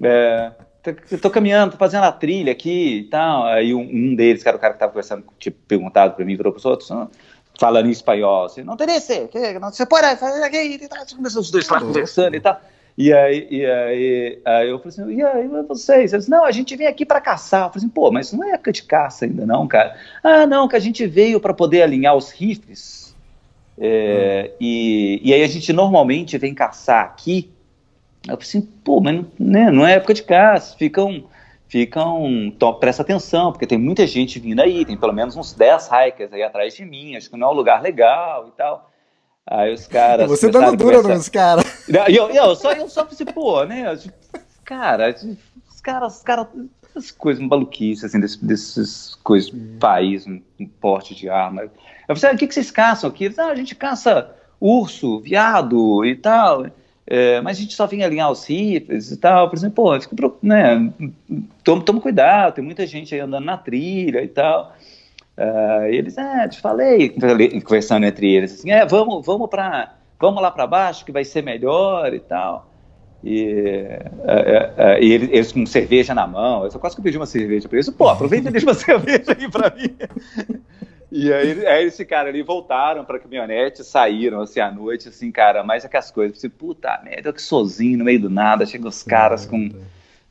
[0.00, 3.44] É, tô, tô, caminhando, tô fazendo a trilha aqui e tal.
[3.44, 6.34] Aí um, um, deles, que era o cara que tava conversando, tipo, perguntado pra mim,
[6.34, 6.86] virou pro outro,
[7.58, 11.04] falando em espanhol, assim, não tem esse, que, não, você pode fazer aqui, e tal,
[11.16, 12.60] começam os dois lá conversando e tal.
[12.98, 16.14] E aí, e aí, aí eu falei assim, e aí vocês?
[16.14, 17.66] Eles, não, a gente vem aqui para caçar.
[17.66, 19.96] Eu falei assim, pô, mas não é época de caça ainda não, cara.
[20.22, 23.14] Ah, não, que a gente veio para poder alinhar os rifles.
[23.78, 24.56] É, hum.
[24.58, 27.50] e, e aí a gente normalmente vem caçar aqui.
[28.22, 31.24] Eu falei assim, pô, mas né, não é época de caça, ficam
[31.68, 32.26] ficam.
[32.46, 36.32] Então, presta atenção, porque tem muita gente vindo aí, tem pelo menos uns 10 hikers
[36.32, 38.90] aí atrás de mim, acho que não é um lugar legal e tal.
[39.46, 40.28] Aí os caras.
[40.28, 41.14] Você dando dura conversar...
[41.14, 41.86] nos caras.
[42.08, 43.96] Eu, eu, só, eu só pensei, pô, né?
[44.64, 45.14] Cara,
[45.70, 46.48] os caras, os caras.
[46.90, 49.76] Essas coisas maluquices, assim, desses, desses coisas, hum.
[49.78, 51.70] país, um, um, porte de arma.
[52.08, 53.26] Eu falei, o que, que vocês caçam aqui?
[53.26, 56.66] Eles, ah, a gente caça urso, viado e tal.
[57.06, 59.48] É, mas a gente só vinha alinhar os rifles e tal.
[59.48, 60.92] Por exemplo, pô, fica, né,
[61.62, 64.74] toma, toma cuidado, tem muita gente aí andando na trilha e tal.
[65.36, 67.14] Uh, eles, é, te falei,
[67.62, 71.42] conversando entre eles, assim, é, vamos, vamos, pra, vamos lá para baixo que vai ser
[71.42, 72.72] melhor e tal.
[73.22, 73.82] E,
[74.20, 77.26] uh, uh, e eles, eles, com cerveja na mão, eu só quase que pedi uma
[77.26, 77.90] cerveja para eles.
[77.90, 79.94] Pô, aproveita e deixa uma cerveja aí para mim.
[81.10, 85.62] E aí, aí eles ficaram ali, voltaram pra caminhonete, saíram, assim, à noite, assim, cara,
[85.62, 89.02] mais aquelas coisas, assim, puta merda, eu que sozinho, no meio do nada, chegam os
[89.02, 89.70] caras com,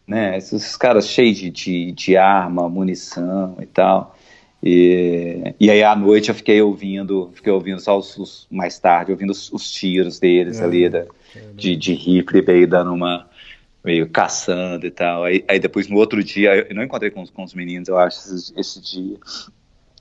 [0.08, 4.16] né, esses caras cheios de, de, de arma, munição e tal.
[4.64, 9.12] E, e aí à noite eu fiquei ouvindo, fiquei ouvindo só os, os mais tarde,
[9.12, 11.06] ouvindo os, os tiros deles é, ali, da, é,
[11.54, 13.30] de, de rifle, meio dando uma,
[13.84, 15.24] meio caçando e tal.
[15.24, 18.18] Aí, aí depois no outro dia, eu não encontrei com, com os meninos, eu acho,
[18.18, 19.18] esse, esse dia.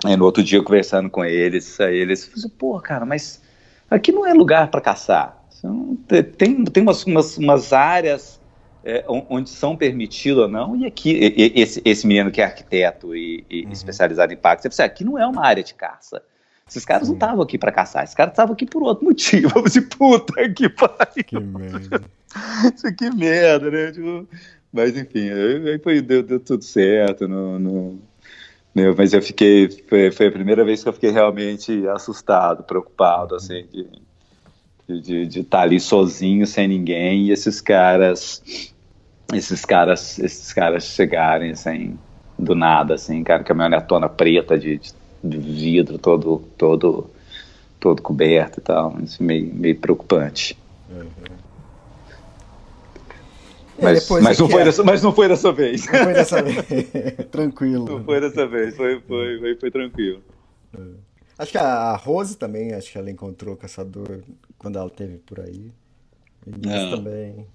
[0.05, 3.43] Aí, no outro dia, conversando com eles, aí eles falaram, pô, cara, mas
[3.91, 5.43] aqui não é lugar para caçar.
[6.37, 8.41] Tem, tem umas, umas, umas áreas
[8.85, 13.17] é, onde são permitidos ou não, e aqui, e, esse, esse menino que é arquiteto
[13.17, 13.73] e, e uhum.
[13.73, 16.23] especializado em parques, ele aqui não é uma área de caça.
[16.69, 17.13] Esses caras Sim.
[17.13, 19.51] não estavam aqui para caçar, esses caras estavam aqui por outro motivo.
[19.57, 21.25] Eu disse, puta que pariu.
[21.27, 22.03] Que merda.
[22.75, 23.93] Isso que merda, né?
[23.93, 24.29] Tipo,
[24.73, 27.29] mas enfim, aí foi, deu, deu tudo certo.
[27.29, 28.03] No, no,
[28.75, 33.37] meu, mas eu fiquei, foi, foi, a primeira vez que eu fiquei realmente assustado, preocupado,
[33.37, 38.74] assim, de, de, de estar tá ali sozinho, sem ninguém, e esses caras,
[39.33, 41.99] esses caras, esses caras chegarem, assim,
[42.39, 44.81] do nada, assim, cara, caminhonetona preta de,
[45.23, 47.11] de vidro todo, todo,
[47.81, 50.59] todo coberto e tal, isso meio, meio preocupante.
[50.91, 51.35] Uhum.
[53.81, 55.87] Mas, mas, não foi dessa, mas não foi dessa vez.
[55.87, 56.67] Não foi dessa vez.
[57.31, 57.85] tranquilo.
[57.85, 60.23] Não foi dessa vez, foi, foi, foi, foi tranquilo.
[60.79, 60.81] É.
[61.37, 64.21] Acho que a Rose também, acho que ela encontrou o caçador
[64.57, 65.73] quando ela teve por aí.
[66.47, 66.97] E ah.
[66.97, 67.47] também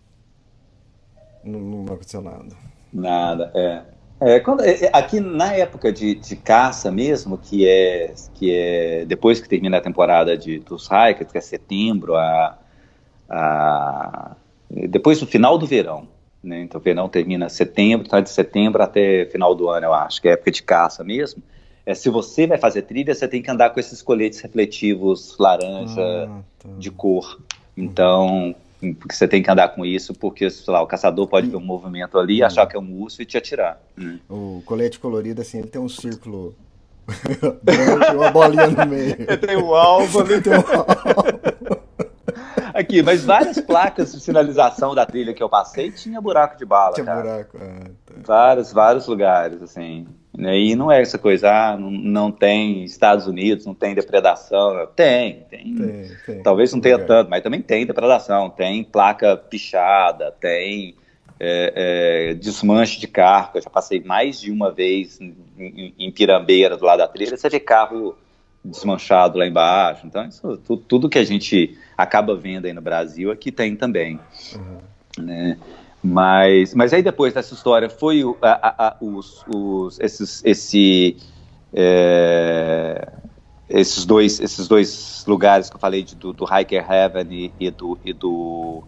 [1.43, 2.55] não, não aconteceu nada.
[2.91, 3.81] Nada, é.
[4.21, 9.05] É, quando, é, é, aqui na época de, de, caça mesmo, que é, que é
[9.05, 12.57] depois que termina a temporada de, dos hikers, que é setembro a,
[13.29, 14.35] a
[14.69, 16.07] depois do final do verão.
[16.43, 16.61] Né?
[16.61, 20.27] Então, o verão termina setembro, tá de setembro até final do ano, eu acho, que
[20.27, 21.41] é época de caça mesmo.
[21.85, 26.01] É, se você vai fazer trilha, você tem que andar com esses coletes refletivos laranja
[26.01, 26.69] ah, tá.
[26.77, 27.41] de cor.
[27.75, 31.57] Então, porque você tem que andar com isso, porque, sei lá, o caçador pode ver
[31.57, 33.79] um movimento ali, achar que é um urso e te atirar.
[33.97, 34.19] Hum.
[34.29, 36.55] O colete colorido, assim, ele tem um círculo
[37.61, 39.15] branco, uma bolinha no meio.
[39.39, 40.41] tem um alvo ali.
[40.41, 41.89] Tem um alvo.
[42.73, 46.93] Aqui, mas várias placas de sinalização da trilha que eu passei tinha buraco de bala,
[46.93, 47.21] tinha cara.
[47.21, 48.13] buraco, ah, tá.
[48.25, 50.07] Vários, vários lugares, assim.
[50.39, 50.57] Né?
[50.57, 54.87] E não é essa coisa, ah, não, não tem Estados Unidos, não tem depredação.
[54.95, 55.75] Tem, tem.
[55.75, 56.41] tem, tem.
[56.41, 58.49] Talvez não tenha tanto, mas também tem depredação.
[58.49, 60.95] Tem placa pichada, tem
[61.37, 66.11] é, é, desmanche de carro, eu já passei mais de uma vez em, em, em
[66.11, 68.17] Pirambeira, do lado da trilha, você vê carro
[68.63, 70.07] desmanchado lá embaixo.
[70.07, 74.17] Então, isso, tudo, tudo, que a gente acaba vendo aí no Brasil, aqui tem também.
[74.55, 75.25] Uhum.
[75.25, 75.57] Né?
[76.01, 81.17] Mas, mas aí depois dessa história foi a, a, a, os, os, esses, esse,
[81.73, 83.11] é,
[83.69, 87.69] esses, dois, esses dois lugares que eu falei de, do, do Hiker Heaven e, e,
[87.69, 88.83] do, e, do,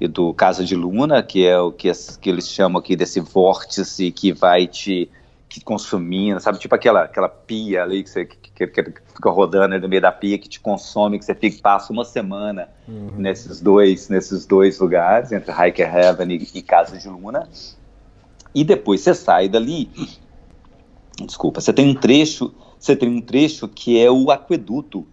[0.00, 1.90] e do Casa de Luna, que é o que,
[2.20, 5.08] que eles chamam aqui desse vórtice que vai te
[5.48, 6.58] que consumindo, sabe?
[6.58, 8.82] Tipo aquela, aquela pia ali que você que, que, que
[9.14, 12.68] fica rodando no meio da pia, que te consome, que você fica, passa uma semana
[12.88, 13.12] uhum.
[13.16, 17.48] nesses, dois, nesses dois lugares, entre Hiker Heaven e, e Casa de Luna.
[18.54, 19.90] E depois você sai dali.
[21.24, 25.06] Desculpa, você tem um trecho, você tem um trecho que é o aqueduto,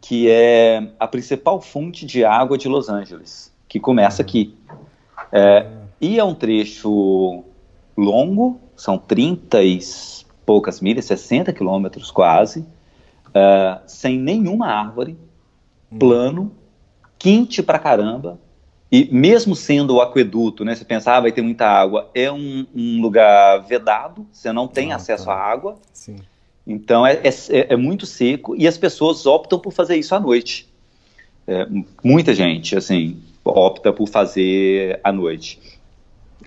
[0.00, 4.54] que é a principal fonte de água de Los Angeles, que começa aqui.
[5.32, 5.66] É,
[6.00, 7.44] e é um trecho
[7.96, 9.78] longo, são 30 e
[10.44, 15.16] poucas milhas, 60 quilômetros quase, uh, sem nenhuma árvore,
[15.90, 15.98] hum.
[15.98, 16.52] plano,
[17.18, 18.38] quente pra caramba,
[18.92, 22.66] e mesmo sendo o aqueduto, né, você pensar, ah, vai ter muita água, é um,
[22.74, 25.32] um lugar vedado, você não tem ah, acesso tá.
[25.32, 26.16] à água, Sim.
[26.66, 30.68] então é, é, é, muito seco, e as pessoas optam por fazer isso à noite.
[31.46, 31.66] É,
[32.02, 35.58] muita gente, assim, opta por fazer à noite.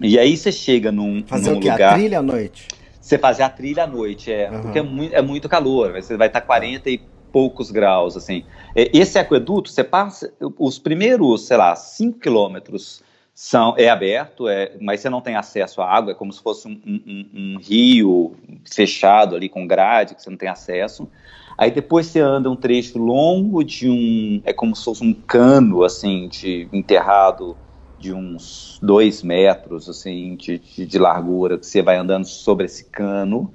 [0.01, 1.71] E aí você chega num, fazer num o quê?
[1.71, 1.93] lugar.
[1.93, 2.67] A trilha à noite?
[2.99, 4.51] Você fazer a trilha à noite, é.
[4.51, 4.61] Uhum.
[4.61, 5.93] Porque é muito, é muito calor.
[5.93, 8.43] Você vai estar 40 e poucos graus, assim.
[8.75, 10.33] Esse aqueduto, você passa.
[10.57, 15.79] Os primeiros, sei lá, 5 quilômetros são, é aberto, é, mas você não tem acesso
[15.79, 18.35] à água, é como se fosse um, um, um rio
[18.65, 21.07] fechado ali com grade, que você não tem acesso.
[21.55, 24.41] Aí depois você anda um trecho longo de um.
[24.43, 27.55] É como se fosse um cano, assim, de enterrado
[27.99, 33.51] de uns dois metros assim de, de, largura que você vai andando sobre esse cano.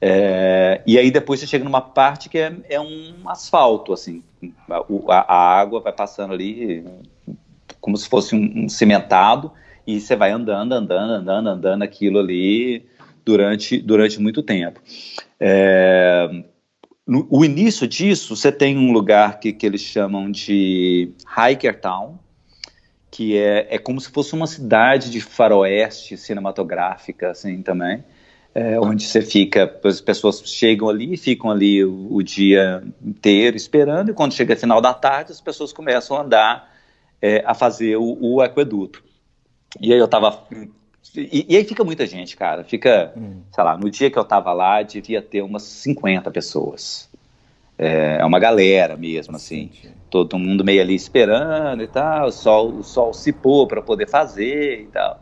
[0.00, 4.22] É, e aí depois você chega numa parte que é, é um asfalto assim.
[5.08, 6.84] A, a, água vai passando ali
[7.80, 9.50] como se fosse um, um, cimentado
[9.86, 12.86] e você vai andando andando andando andando aquilo ali
[13.24, 14.80] durante durante muito tempo.
[15.40, 16.28] É,
[17.06, 22.18] no, o início disso você tem um lugar que, que eles chamam de Hiker Town
[23.10, 28.04] que é, é como se fosse uma cidade de faroeste cinematográfica, assim, também,
[28.54, 34.10] é, onde você fica, as pessoas chegam ali, ficam ali o, o, dia inteiro esperando,
[34.10, 36.74] e quando chega final da tarde, as pessoas começam a andar,
[37.20, 39.02] é, a fazer o, o, aqueduto.
[39.80, 40.44] E aí eu tava...
[41.14, 43.40] E, e, aí fica muita gente, cara, fica, hum.
[43.50, 47.08] sei lá, no dia que eu tava lá, devia ter umas 50 pessoas.
[47.78, 49.70] É, é uma galera mesmo, assim.
[49.72, 53.82] Sim, todo mundo meio ali esperando e tal, o sol, o sol se pôr para
[53.82, 55.20] poder fazer e tal.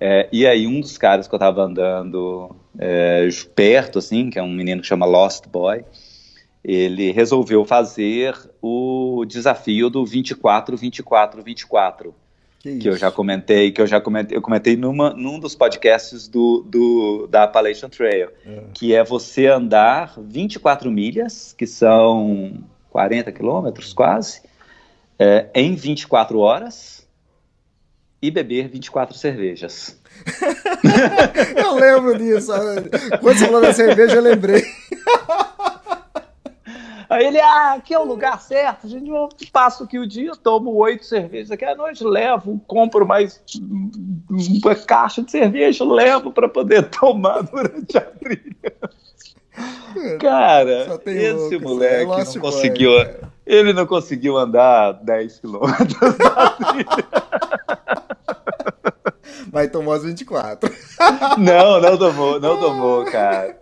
[0.00, 4.42] É, e aí um dos caras que eu tava andando é, perto, assim, que é
[4.42, 5.84] um menino que chama Lost Boy,
[6.62, 12.14] ele resolveu fazer o desafio do 24, 24, 24.
[12.60, 16.26] Que, que eu já comentei, que eu já comentei, eu comentei numa, num dos podcasts
[16.26, 18.64] do, do da Appalachian Trail, é.
[18.74, 22.52] que é você andar 24 milhas, que são
[22.90, 24.42] 40 quilômetros quase,
[25.18, 27.06] é, em 24 horas
[28.20, 29.98] e beber 24 cervejas.
[31.56, 32.52] eu lembro disso.
[33.20, 34.62] Quando você falou da cerveja, eu lembrei.
[37.08, 38.86] Aí ele, ah, aqui é o lugar certo.
[38.86, 39.10] A gente
[39.50, 41.50] passa aqui o dia, tomo oito cervejas.
[41.50, 43.42] Aqui à noite levo, compro mais
[44.30, 48.74] uma caixa de cerveja, levo para poder tomar durante a trilha.
[50.20, 52.90] Cara, esse louco, moleque não conseguiu.
[52.90, 57.08] Boy, ele não conseguiu andar 10 quilômetros da trilha.
[59.50, 60.70] Mas tomou as 24.
[61.38, 63.56] Não, não tomou, não tomou, cara.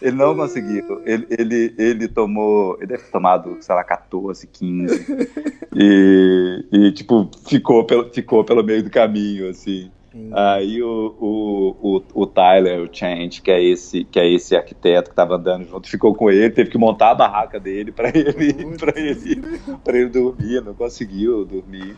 [0.00, 1.02] Ele não conseguiu.
[1.04, 2.76] Ele, ele, ele tomou.
[2.78, 5.28] Ele deve ter tomado, sei lá, 14, 15.
[5.74, 9.90] E, e tipo, ficou pelo, ficou pelo meio do caminho, assim.
[10.32, 15.08] Aí o, o, o, o, Tyler, o Change, que é esse, que é esse arquiteto
[15.08, 18.76] que estava andando junto, ficou com ele, teve que montar a barraca dele para ele,
[18.76, 19.42] para ele,
[19.82, 21.96] para ele dormir, não conseguiu dormir.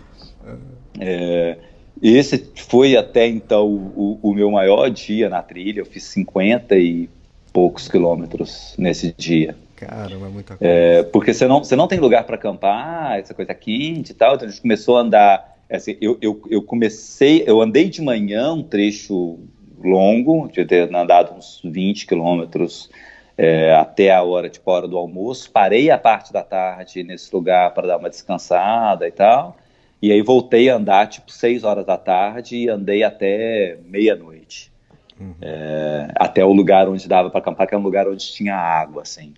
[1.00, 1.58] É,
[2.02, 5.80] esse foi até então o, o, meu maior dia na trilha.
[5.80, 7.08] Eu fiz 50 e
[7.52, 9.56] poucos quilômetros nesse dia.
[9.74, 10.72] Caramba, é muita coisa.
[10.72, 14.34] É, porque você não, você não tem lugar para acampar, essa coisa quente e tal,
[14.34, 18.52] então a gente começou a andar assim, eu, eu, eu comecei, eu andei de manhã
[18.52, 19.38] um trecho
[19.82, 22.90] longo, de ter andado uns 20 quilômetros
[23.36, 27.34] é, até a hora, tipo, a hora do almoço, parei a parte da tarde nesse
[27.34, 29.56] lugar para dar uma descansada e tal,
[30.00, 34.72] E aí voltei a andar tipo 6 horas da tarde e andei até meia-noite.
[35.18, 35.34] Uhum.
[35.40, 39.02] É, até o lugar onde dava para acampar, que é um lugar onde tinha água,
[39.02, 39.32] assim.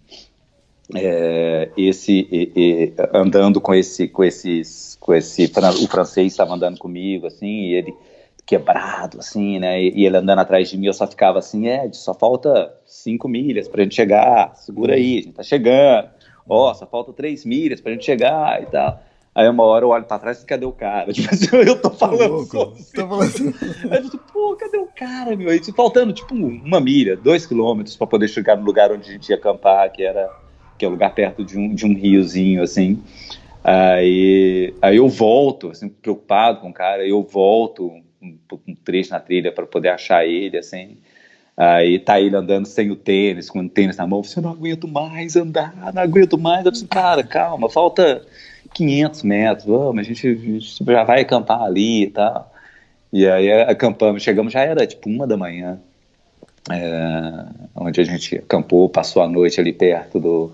[0.95, 5.51] É, esse e, e, andando com esse com esses com esse
[5.83, 7.95] o francês estava andando comigo assim e ele
[8.45, 11.97] quebrado assim né e, e, ele andando atrás de mim eu só ficava assim Ed
[11.97, 16.09] só falta cinco milhas para gente chegar segura aí a gente tá chegando
[16.49, 19.03] ó oh, só falta três milhas para gente chegar e tal
[19.35, 21.13] Aí uma hora eu olho pra trás e cadê o cara?
[21.13, 22.93] Tipo assim, eu tô falando assim.
[22.95, 23.55] Tô falando...
[23.93, 25.51] Aí eu tô, pô, cadê o cara, meu?
[25.51, 29.29] Aí faltando, tipo, uma milha, dois quilômetros para poder chegar no lugar onde a gente
[29.29, 30.27] ia acampar, que era
[30.79, 33.03] que é um lugar perto de um, de um riozinho, assim.
[33.63, 37.91] Aí, aí eu volto, assim, preocupado com o cara, eu volto
[38.23, 40.99] um, um trecho na trilha para poder achar ele, assim.
[41.57, 44.87] Aí tá ele andando sem o tênis, com o tênis na mão, você não aguento
[44.87, 46.65] mais andar, não aguento mais.
[46.65, 48.23] Eu disse, cara, calma, falta
[48.75, 52.53] 500 metros, vamos, a gente, a gente já vai acampar ali e tal.
[53.13, 55.81] E aí acampamos, chegamos, já era tipo uma da manhã,
[56.71, 60.53] é, onde a gente acampou, passou a noite ali perto do,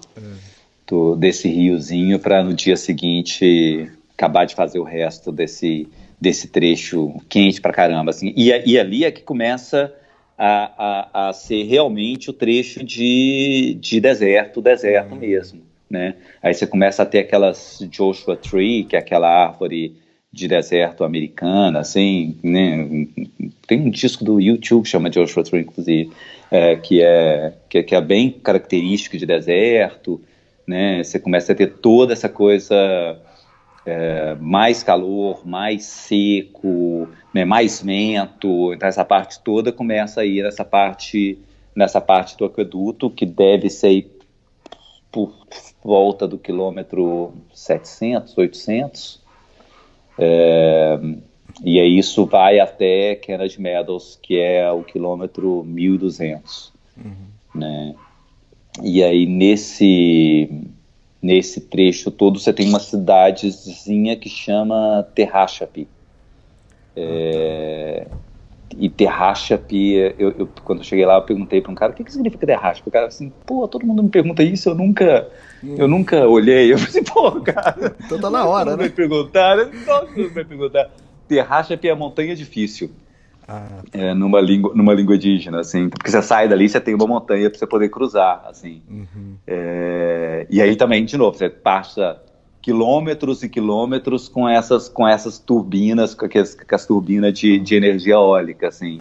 [0.87, 5.89] do desse riozinho para no dia seguinte acabar de fazer o resto desse,
[6.21, 8.11] desse trecho quente pra caramba.
[8.11, 8.33] Assim.
[8.37, 9.93] E, e ali é que começa
[10.37, 15.21] a, a, a ser realmente o trecho de, de deserto, deserto uhum.
[15.21, 16.15] mesmo né?
[16.43, 19.95] Aí você começa a ter aquelas Joshua Tree, que é aquela árvore
[20.33, 23.07] de deserto americana, assim, né?
[23.67, 26.11] Tem um disco do YouTube chama Joshua Tree, inclusive,
[26.51, 30.21] é, que, é, que, é, que é bem característico de deserto,
[30.67, 31.05] né?
[31.05, 33.21] Você começa a ter toda essa coisa
[33.85, 37.45] é, mais calor, mais seco, né?
[37.45, 41.39] mais vento, então essa parte toda começa a ir nessa parte
[41.75, 44.07] nessa parte do aqueduto que deve ser
[45.11, 45.35] por
[45.83, 49.22] volta do quilômetro 700, 800.
[50.19, 50.99] É,
[51.65, 56.73] e aí isso vai até Kennedy Meadows, que é o quilômetro 1200.
[56.97, 57.13] Uhum.
[57.55, 57.95] Né?
[58.83, 60.51] E aí nesse,
[61.21, 65.87] nesse trecho todo você tem uma cidadezinha que chama Terrachapi.
[66.97, 68.07] É,
[68.79, 72.05] e Terrachapi, eu, eu, quando eu cheguei lá, eu perguntei para um cara, o que,
[72.05, 72.89] que significa Terrachapi?
[72.89, 75.29] O cara assim, pô, todo mundo me pergunta isso, eu nunca,
[75.63, 75.75] hum.
[75.79, 76.73] eu nunca olhei.
[76.73, 77.97] Eu falei, assim, pô, cara...
[78.05, 78.77] Então tá na hora, né?
[78.77, 80.91] Vai perguntar, todo mundo vai perguntar.
[81.29, 82.91] Terrachapi é montanha difícil.
[83.47, 83.83] Ah.
[83.93, 87.51] É, numa, língua, numa língua indígena, assim, porque você sai dali, você tem uma montanha
[87.51, 88.83] para você poder cruzar, assim.
[88.89, 89.37] Uhum.
[89.47, 92.21] É, e aí também, de novo, você passa
[92.63, 97.75] quilômetros e quilômetros com essas, com essas turbinas, com, aquelas, com as turbinas de, de
[97.75, 99.01] energia eólica, assim,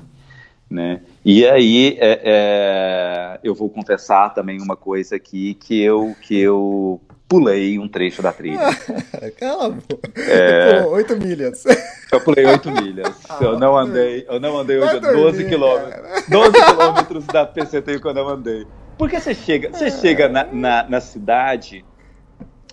[0.68, 1.02] né?
[1.24, 7.00] E aí é, é, eu vou confessar também uma coisa aqui que eu que eu
[7.28, 8.60] pulei um trecho da trilha.
[9.40, 9.78] Calma,
[10.18, 11.64] é, oito milhas.
[12.12, 13.16] Eu pulei oito milhas.
[13.40, 16.28] Eu não andei, eu não andei hoje 12 quilômetros.
[16.28, 18.66] 12 quilômetros da PCT que eu não andei.
[18.98, 21.86] Porque você chega, você chega na, na, na cidade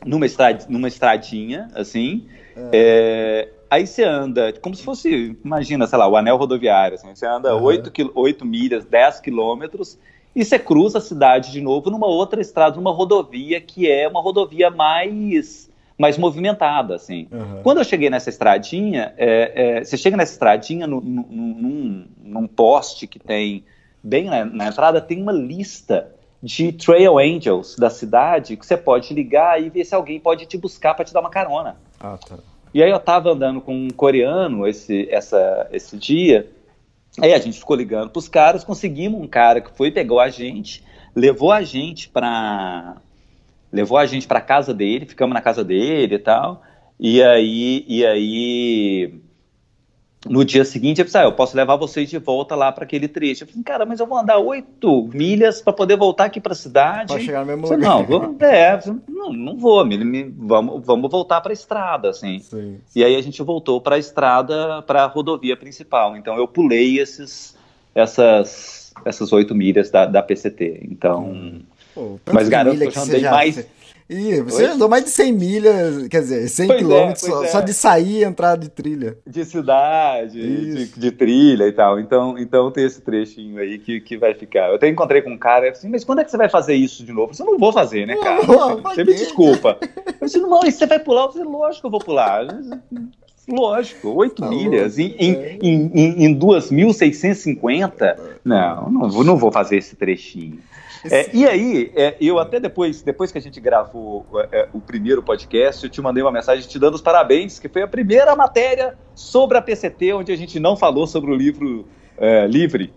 [0.05, 2.27] numa, estrad, numa estradinha, assim.
[2.57, 2.71] É.
[2.73, 6.95] É, aí você anda, como se fosse, imagina, sei lá, o anel rodoviário.
[6.95, 7.63] Assim, você anda uhum.
[7.63, 9.99] 8, 8 milhas, 10 quilômetros,
[10.35, 14.21] e você cruza a cidade de novo numa outra estrada, numa rodovia que é uma
[14.21, 15.69] rodovia mais
[15.99, 17.27] mais movimentada, assim.
[17.33, 17.61] Uhum.
[17.65, 22.47] Quando eu cheguei nessa estradinha, é, é, você chega nessa estradinha no, no, num, num,
[22.47, 23.65] poste que tem
[24.01, 29.13] bem na, na entrada tem uma lista de trail angels da cidade que você pode
[29.13, 31.77] ligar e ver se alguém pode te buscar para te dar uma carona.
[31.99, 32.39] Ah, tá.
[32.73, 36.49] E aí eu tava andando com um coreano esse, essa, esse dia,
[37.21, 40.85] aí a gente ficou ligando pros caras, conseguimos um cara que foi, pegou a gente,
[41.15, 42.97] levou a gente pra.
[43.73, 46.63] levou a gente pra casa dele, ficamos na casa dele e tal,
[47.01, 49.21] e aí, e aí
[50.27, 53.07] no dia seguinte, eu disse, ah, eu posso levar vocês de volta lá para aquele
[53.07, 53.45] trecho.
[53.45, 56.57] Eu falei, cara, mas eu vou andar oito milhas para poder voltar aqui para a
[56.57, 57.13] cidade.
[57.13, 57.79] Para chegar no mesmo lugar.
[57.79, 62.41] Não, vou, é, não, não vou, me, me, vamos, vamos voltar para a estrada, assim.
[62.41, 63.01] Sim, sim.
[63.01, 66.17] E aí a gente voltou para a estrada, para a rodovia principal.
[66.17, 67.57] Então eu pulei esses,
[67.95, 70.81] essas, essas oito milhas da, da PCT.
[70.91, 71.61] Então.
[71.95, 73.67] Pô, mas garanto que eu andei mais
[74.11, 74.71] Ih, você Oi?
[74.71, 77.49] andou mais de 100 milhas, quer dizer, 100 pois é, quilômetros é, só, é.
[77.49, 79.19] só, de sair e entrar de trilha.
[79.27, 82.01] De cidade, de, de, trilha e tal.
[82.01, 84.71] Então, então tem esse trechinho aí que, que vai ficar.
[84.71, 87.05] Eu até encontrei com um cara assim, mas quando é que você vai fazer isso
[87.05, 87.33] de novo?
[87.39, 88.47] Eu não vou fazer, né, cara?
[88.47, 89.77] Não, você me desculpa.
[90.19, 91.25] Eu disse, não, você vai pular?
[91.25, 92.47] Eu disse, lógico que eu vou pular.
[93.47, 98.19] Lógico, 8 Tá milhas louco, em, em, em, em 2.650.
[98.43, 100.59] Não, não vou, não vou fazer esse trechinho.
[101.11, 105.23] É, e aí, é, eu até depois, depois que a gente gravou é, o primeiro
[105.23, 108.97] podcast, eu te mandei uma mensagem te dando os parabéns, que foi a primeira matéria
[109.15, 111.87] sobre a PCT, onde a gente não falou sobre o livro
[112.17, 112.93] é, livre.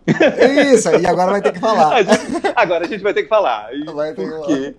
[0.74, 1.94] Isso, e agora vai ter que falar.
[1.94, 3.70] A gente- agora a gente vai ter que falar.
[3.94, 4.76] Vai ter que porque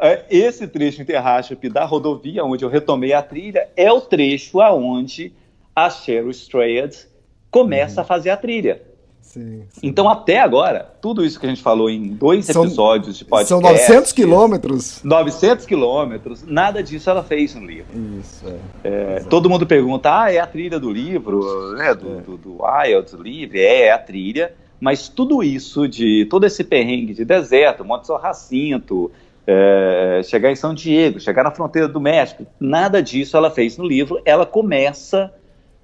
[0.00, 5.32] é, esse trecho interráchape da rodovia, onde eu retomei a trilha, é o trecho aonde
[5.74, 7.06] a Cheryl Strayed
[7.50, 8.82] começa a fazer a trilha.
[9.26, 9.80] Sim, sim.
[9.82, 13.48] Então, até agora, tudo isso que a gente falou em dois São- episódios de podcast.
[13.48, 15.00] São 900 quilômetros.
[15.02, 17.86] 900 quilômetros, nada disso ela fez no livro.
[18.20, 18.44] Isso,
[18.84, 19.16] é.
[19.16, 23.16] É, todo mundo pergunta, ah, é a trilha do livro, né, do, do, do Wild
[23.22, 28.06] Livre, é, é a trilha, mas tudo isso, de todo esse perrengue de deserto, Monte
[28.06, 29.10] São Jacinto,
[29.46, 33.86] é, chegar em São Diego, chegar na fronteira do México, nada disso ela fez no
[33.86, 35.32] livro, ela começa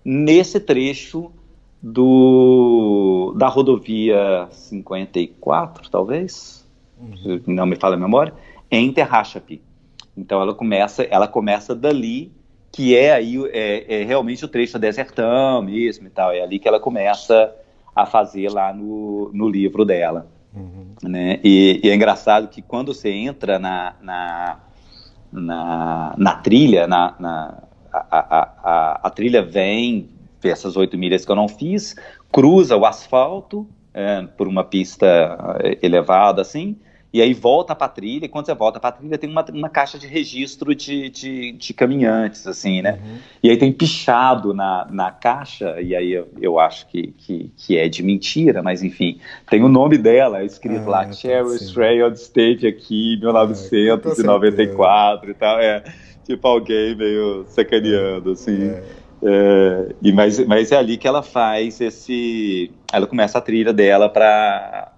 [0.05, 1.31] nesse trecho
[1.83, 6.67] do, da rodovia 54, talvez,
[7.23, 8.33] se não me fala a memória,
[8.71, 9.61] em Terrachapi.
[10.17, 12.31] Então ela começa, ela começa dali,
[12.71, 16.31] que é aí é, é realmente o trecho desertão mesmo e tal.
[16.33, 17.53] É ali que ela começa
[17.95, 20.27] a fazer lá no, no livro dela.
[21.03, 21.41] Né?
[21.43, 24.61] E, e é engraçado que quando você entra na, na,
[25.33, 27.59] na, na trilha, na, na-
[27.93, 30.09] a, a, a, a trilha vem,
[30.51, 31.95] essas oito milhas que eu não fiz,
[32.31, 35.07] cruza o asfalto é, por uma pista
[35.63, 36.77] é, elevada assim,
[37.13, 39.45] e aí volta para a trilha, e quando você volta para a trilha tem uma,
[39.53, 42.99] uma caixa de registro de, de, de caminhantes, assim, né?
[43.43, 47.77] E aí tem pichado na, na caixa, e aí eu, eu acho que, que, que
[47.77, 49.21] é de mentira, mas enfim,
[49.51, 51.65] tem o nome dela escrito Ah, lá, tá, Cheryl sim.
[51.67, 55.85] Strayed Stage aqui, Ah, 1994 e tal, é,
[56.25, 58.71] tipo alguém meio sacaneando, assim.
[58.71, 59.02] É,
[60.03, 62.71] e mas, mas é ali que ela faz esse.
[62.93, 64.93] Ela começa a trilha dela para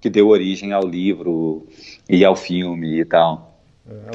[0.00, 1.66] que deu origem ao livro
[2.08, 3.60] e ao filme e tal.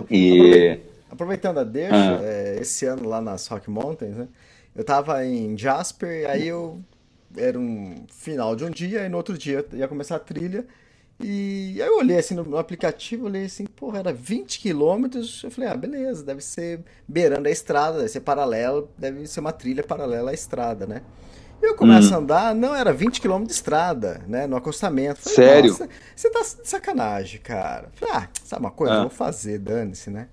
[0.09, 0.79] E
[1.11, 2.19] Aproveitando a deixa, Ah.
[2.23, 4.27] é, esse ano lá nas Rock Mountains, né?
[4.75, 6.79] Eu tava em Jasper, aí eu.
[7.35, 10.65] Era um final de um dia, e no outro dia ia começar a trilha.
[11.23, 15.41] E aí eu olhei assim no, aplicativo, olhei assim, porra, era 20 quilômetros.
[15.43, 19.53] Eu falei, ah, beleza, deve ser beirando a estrada, deve ser paralelo, deve ser uma
[19.53, 21.01] trilha paralela à estrada, né?
[21.61, 22.15] E eu começo Hum.
[22.15, 24.45] a andar, não, era 20 quilômetros de estrada, né?
[24.47, 25.21] No acostamento.
[25.21, 25.71] Falei, Sério?
[25.71, 27.89] "Nossa, Você tá de sacanagem, cara.
[27.95, 28.95] Falei, ah, sabe uma coisa?
[28.95, 29.01] Ah.
[29.01, 30.27] Vou fazer, dane-se, né?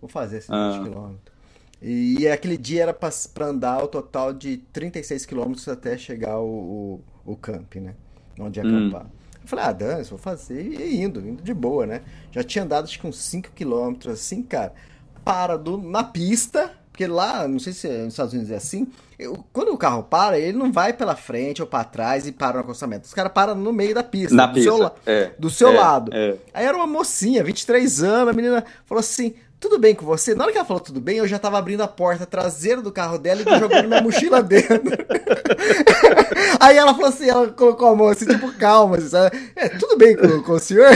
[0.00, 0.80] Vou fazer esses 20 Ah.
[0.82, 1.34] quilômetros.
[1.80, 7.00] E aquele dia era pra, pra andar o total de 36 quilômetros até chegar o,
[7.26, 7.94] o, o camp, né?
[8.38, 8.90] Onde ia Hum.
[9.44, 10.60] Eu falei, ah, dane-se, vou fazer.
[10.62, 12.00] E indo, indo de boa, né?
[12.32, 14.72] Já tinha andado acho que uns 5 quilômetros, assim, cara.
[15.22, 18.86] Para do, na pista, porque lá, não sei se nos Estados Unidos é assim,
[19.18, 22.54] eu- quando o carro para, ele não vai pela frente ou pra trás e para
[22.54, 23.04] no acostamento.
[23.06, 24.34] Os caras param no meio da pista.
[24.34, 24.84] na do seu, pista.
[24.84, 26.10] la- é, do seu é, lado.
[26.14, 26.36] é.
[26.54, 29.34] Aí era uma mocinha, 23 anos, a menina falou assim:
[29.64, 30.34] tudo bem com você?
[30.34, 32.92] Na hora que ela falou tudo bem, eu já tava abrindo a porta traseira do
[32.92, 34.92] carro dela e jogando minha mochila dentro.
[36.60, 39.16] Aí ela falou assim, ela colocou a mão assim, tipo, calma, assim?
[39.56, 40.90] É, tudo bem com, com o senhor?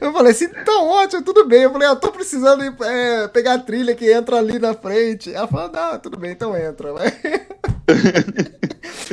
[0.00, 1.62] Eu falei assim, tá ótimo, tudo bem.
[1.62, 5.34] Eu falei, eu tô precisando ir, é, pegar a trilha que entra ali na frente.
[5.34, 7.12] Ela falou, não, tudo bem, então entra, vai.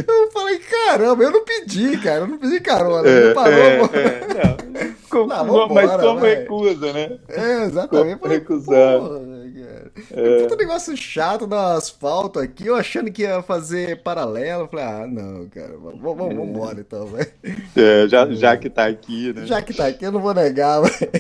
[0.08, 4.28] Eu falei, caramba, eu não pedi, cara, eu não pedi carona, ele parou, é, é,
[4.28, 5.00] não.
[5.10, 6.36] Como- Não, mas vambora, como vai.
[6.36, 7.18] recusa, né?
[7.28, 8.20] É, exatamente.
[8.20, 9.00] Falei, Recusar.
[9.00, 9.92] cara.
[10.08, 14.64] Que Puta negócio chato no asfalto aqui, eu achando que ia fazer paralelo.
[14.64, 17.28] Eu falei, ah, não, cara, vamos, vamos, vamos embora então, velho.
[17.76, 19.46] É, já, já que tá aqui, né?
[19.48, 21.12] Já que tá aqui, eu não vou negar, velho.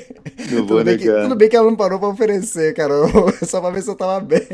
[0.51, 1.15] Não vou tudo bem negar.
[1.17, 2.93] Que, tudo bem que ela não parou pra oferecer, cara,
[3.45, 4.47] só pra ver se eu tava bem.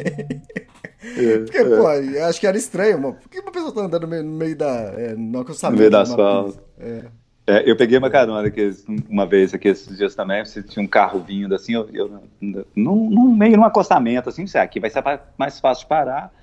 [1.18, 1.64] É, Porque, é.
[1.64, 3.16] pô, eu acho que era estranho, mano.
[3.16, 4.68] Por que uma pessoa tá andando no meio, no meio da.
[4.68, 6.60] É, no acostamento No meio do de uma asfalto.
[6.80, 7.04] É.
[7.48, 8.72] É, eu peguei uma carona que,
[9.08, 13.10] uma vez aqui esses dias também, se tinha um carro vindo assim, eu, eu num,
[13.10, 15.04] num meio num acostamento, assim, sei, aqui vai ser
[15.38, 16.34] mais fácil de parar.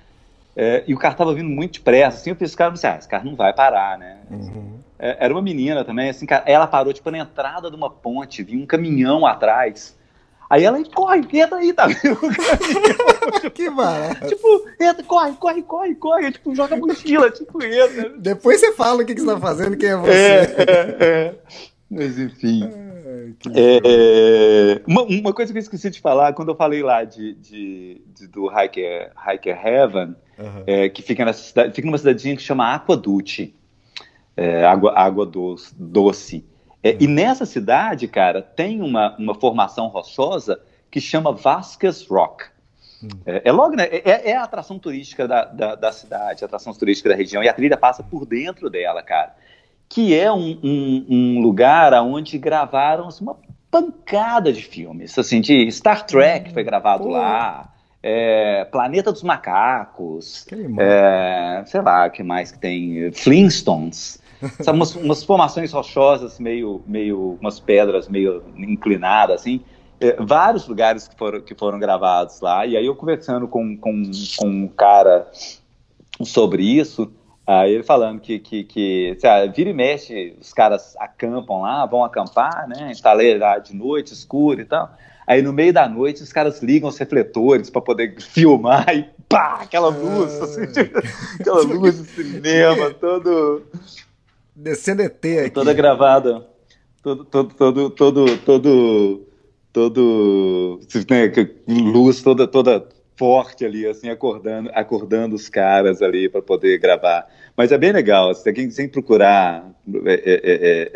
[0.55, 3.25] É, e o carro tava vindo muito depressa, assim, eu pensei, cara, ah, esse carro
[3.25, 4.19] não vai parar, né?
[4.31, 4.79] Uhum.
[4.97, 8.63] É, era uma menina também, assim, ela parou, tipo, na entrada de uma ponte, vinha
[8.63, 9.97] um caminhão atrás.
[10.53, 12.19] Aí ela, corre, entra aí, tá vendo?
[13.53, 14.27] Que barato.
[14.27, 14.47] tipo,
[14.79, 18.09] entra, corre, corre, corre, corre, tipo, joga a mochila, tipo, entra.
[18.19, 20.11] Depois você fala o que, que você tá fazendo, quem é você.
[20.11, 21.35] É, é, é.
[21.89, 22.69] Mas enfim.
[23.55, 28.01] É, uma, uma coisa que eu esqueci de falar, quando eu falei lá de, de-
[28.13, 30.63] de- do Hiker, Hiker Heaven, Aham.
[30.67, 33.55] é, que fica, nessa cidade, fica numa cidadinha que chama Aquaduce,
[34.37, 35.73] é, água, água doce.
[35.77, 36.45] doce.
[36.83, 40.59] É, e nessa cidade, cara, tem uma, uma formação rochosa
[40.91, 42.45] que chama Vasquez Rock.
[43.25, 43.85] É, é logo, né?
[43.85, 47.49] É, é, a atração turística da, da, da, cidade, a atração turística da região, e
[47.49, 49.35] a trilha passa por dentro dela, cara.
[49.89, 53.37] Que é um, um, um lugar onde gravaram assim, uma
[53.69, 55.17] pancada de filmes.
[55.17, 57.09] Assim, de Star Trek foi gravado Pô.
[57.11, 57.69] lá.
[58.05, 60.45] É, Planeta dos Macacos,
[60.77, 63.09] é, sei lá, o que mais que tem?
[63.13, 64.21] Flintstones.
[64.61, 69.61] São umas, umas, formações rochosas, meio, meio, umas pedras meio inclinadas, assim.
[69.99, 72.65] É, vários lugares que foram, que foram gravados lá.
[72.65, 74.03] E aí eu conversando com, com,
[74.37, 75.27] com um cara
[76.23, 77.11] sobre isso,
[77.45, 82.03] aí ele falando que, que, que lá, vira e mexe, os caras acampam lá, vão
[82.03, 82.91] acampar, né?
[82.91, 84.93] Está lá de noite, escuro e tal.
[85.25, 89.59] Aí no meio da noite os caras ligam os refletores para poder filmar e pá,
[89.61, 90.43] aquela luz, ah.
[90.43, 90.61] assim,
[91.39, 93.63] aquela luz do cinema, todo
[94.55, 95.49] descendo ET aqui.
[95.49, 96.47] Toda gravada.
[97.01, 99.27] Todo todo todo todo todo,
[99.73, 100.79] todo
[101.09, 101.31] né,
[101.67, 107.27] luz toda toda forte ali, assim, acordando, acordando os caras ali para poder gravar.
[107.55, 109.71] Mas é bem legal, você tem que procurar
[110.05, 110.91] é, é, é,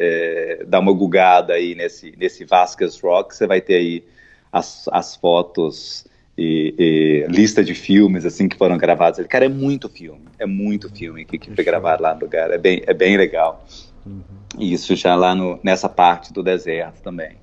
[0.62, 4.03] é, dar uma gugada aí nesse, nesse Vasquez Rock, você vai ter aí
[4.51, 6.05] as, as fotos
[6.38, 9.25] e, e, lista de filmes assim que foram gravados.
[9.27, 12.51] Cara, é muito filme, é muito filme que, que foi gravado lá no lugar.
[12.51, 13.65] É bem, é bem legal.
[14.05, 14.21] Uhum.
[14.59, 17.38] Isso já lá no, nessa parte do deserto também.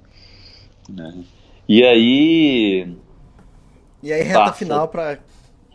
[0.88, 1.12] Né?
[1.68, 2.97] E aí.
[4.01, 4.59] E aí reta passa.
[4.59, 5.18] final para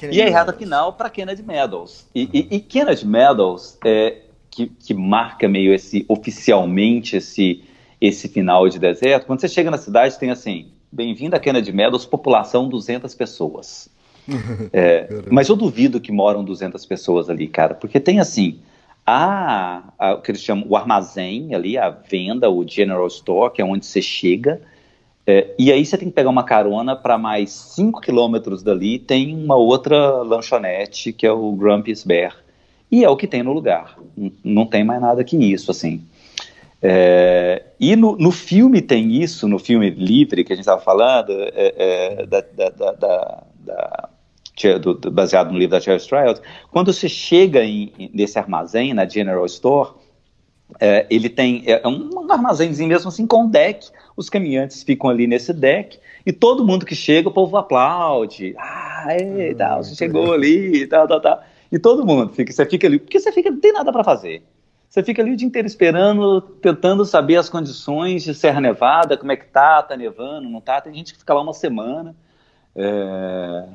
[0.02, 2.08] e aí reta final para Kennedy Meadows.
[2.16, 2.30] E, uhum.
[2.34, 7.66] e, e Kennedy Meadows é que, que marca meio esse oficialmente esse
[8.00, 9.26] esse final de deserto.
[9.26, 13.90] Quando você chega na cidade tem assim Bem-vindo a Kennedy Meadows, população 200 pessoas.
[14.74, 18.60] é, mas eu duvido que moram 200 pessoas ali, cara, porque tem assim,
[19.06, 23.62] a, a, o que eles chamam o armazém ali, a venda, o general store, que
[23.62, 24.62] é onde você chega,
[25.28, 29.36] é, e aí você tem que pegar uma carona para mais 5 quilômetros dali, tem
[29.36, 32.36] uma outra lanchonete, que é o Grumpy's Bear,
[32.92, 36.02] e é o que tem no lugar, não, não tem mais nada que isso, assim.
[36.82, 41.32] É, e no, no, filme tem isso, no filme livre que a gente estava falando,
[41.32, 42.92] é, é, da, da, da,
[43.60, 44.10] da
[44.80, 49.08] do, do, baseado no livro da Cherry Trials, quando você chega em, nesse armazém, na
[49.08, 49.92] General Store,
[50.80, 55.28] é, ele tem é, é um, armazenzinho mesmo assim com deck, os caminhantes ficam ali
[55.28, 60.34] nesse deck, e todo mundo que chega, o povo aplaude, ah, ei, tal, você chegou
[60.34, 63.60] ali, tal, tal, tal, e todo mundo fica, você fica ali, porque você fica, não
[63.60, 64.44] tem nada para fazer,
[64.90, 69.32] você fica ali o dia inteiro esperando, tentando saber as condições de Serra Nevada, como
[69.32, 70.82] é que tá, tá nevando, não tá.
[70.82, 72.16] Tem gente que fica lá uma semana.
[72.76, 73.66] É...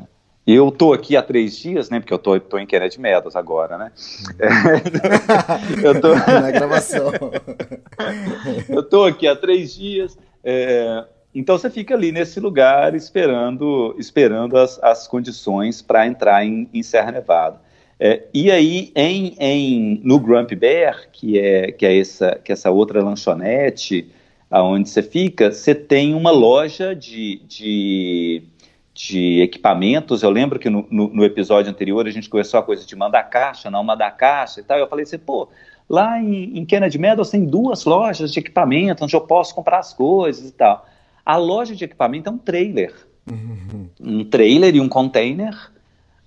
[0.45, 2.01] Eu tô aqui há três dias, né?
[2.01, 3.93] Porque eu tô, tô em Kennedy Meadows agora, né?
[4.41, 5.87] É...
[5.87, 6.15] eu tô...
[6.19, 7.13] Na gravação.
[8.69, 10.19] eu tô aqui há três dias.
[10.43, 11.05] É...
[11.33, 16.83] Então você fica ali nesse lugar esperando, esperando as, as condições para entrar em, em
[16.83, 17.64] Serra Nevada.
[17.99, 22.55] É, e aí, em, em, no Grumpy Bear, que é, que é, essa, que é
[22.55, 24.11] essa outra lanchonete
[24.51, 28.43] aonde você fica, você tem uma loja de, de,
[28.93, 30.23] de equipamentos.
[30.23, 33.25] Eu lembro que no, no, no, episódio anterior a gente começou a coisa de mandar
[33.25, 34.79] caixa, não mandar caixa e tal.
[34.79, 35.49] Eu falei assim, pô,
[35.89, 39.93] lá em, em Kennedy Meadows tem duas lojas de equipamento onde eu posso comprar as
[39.93, 40.87] coisas e tal.
[41.25, 42.95] A loja de equipamento é um trailer.
[43.31, 43.89] Uhum.
[43.99, 45.74] Um trailer e um container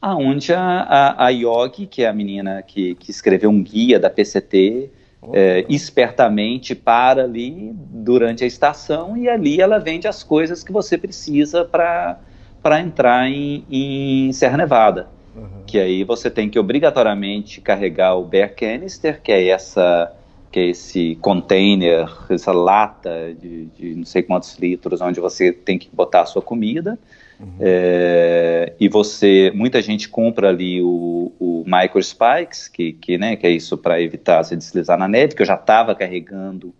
[0.07, 4.09] aonde a, a, a Yogi, que é a menina que, que escreveu um guia da
[4.09, 4.89] PCT,
[5.21, 5.31] oh.
[5.33, 10.97] é, espertamente para ali durante a estação e ali ela vende as coisas que você
[10.97, 15.07] precisa para entrar em, em Serra Nevada.
[15.35, 15.63] Uhum.
[15.65, 20.13] Que aí você tem que obrigatoriamente carregar o Bear Canister, que é essa
[20.49, 25.77] que é esse container, essa lata de, de não sei quantos litros, onde você tem
[25.77, 26.97] que botar a sua comida.
[27.39, 27.57] Uhum.
[27.59, 33.45] É, e você, muita gente compra ali o, o Micro Spikes, que, que, né, que
[33.45, 36.73] é isso para evitar se deslizar na neve, que eu já estava carregando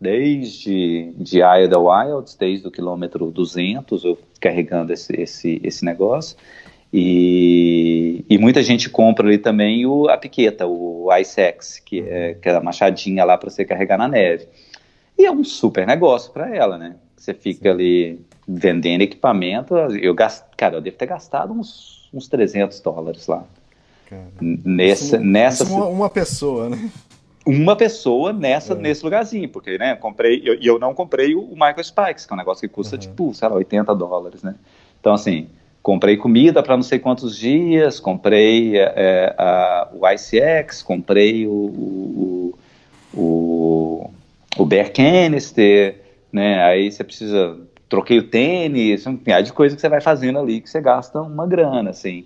[0.00, 6.36] desde de Iowa Wilds, desde o quilômetro 200, eu carregando esse, esse, esse negócio.
[6.92, 12.48] E, e muita gente compra ali também o, a piqueta, o Ice que é, que
[12.48, 14.48] é a machadinha lá para você carregar na neve.
[15.16, 16.96] E é um super negócio para ela, né?
[17.16, 17.68] Você fica Sim.
[17.68, 18.20] ali
[18.52, 23.44] vendendo equipamento, eu gasto, cara, eu devo ter gastado uns, uns 300 dólares lá.
[24.08, 26.90] Cara, nessa, isso, nessa isso uma, uma, pessoa, né?
[27.46, 28.76] Uma pessoa nessa, é.
[28.76, 32.32] nesse lugarzinho, porque, né, comprei, e eu, eu, não comprei o, o Michael Spikes, que
[32.32, 33.00] é um negócio que custa, uhum.
[33.00, 34.56] tipo, sei lá, 80 dólares, né?
[35.00, 35.48] Então, assim,
[35.82, 42.58] comprei comida para não sei quantos dias, comprei é, a, o ICX, comprei o, o,
[43.14, 44.10] o,
[44.58, 46.00] o Bear Canister,
[46.32, 46.62] né?
[46.64, 50.60] Aí você precisa troquei o tênis, um punhado de coisa que você vai fazendo ali,
[50.60, 52.24] que você gasta uma grana, assim.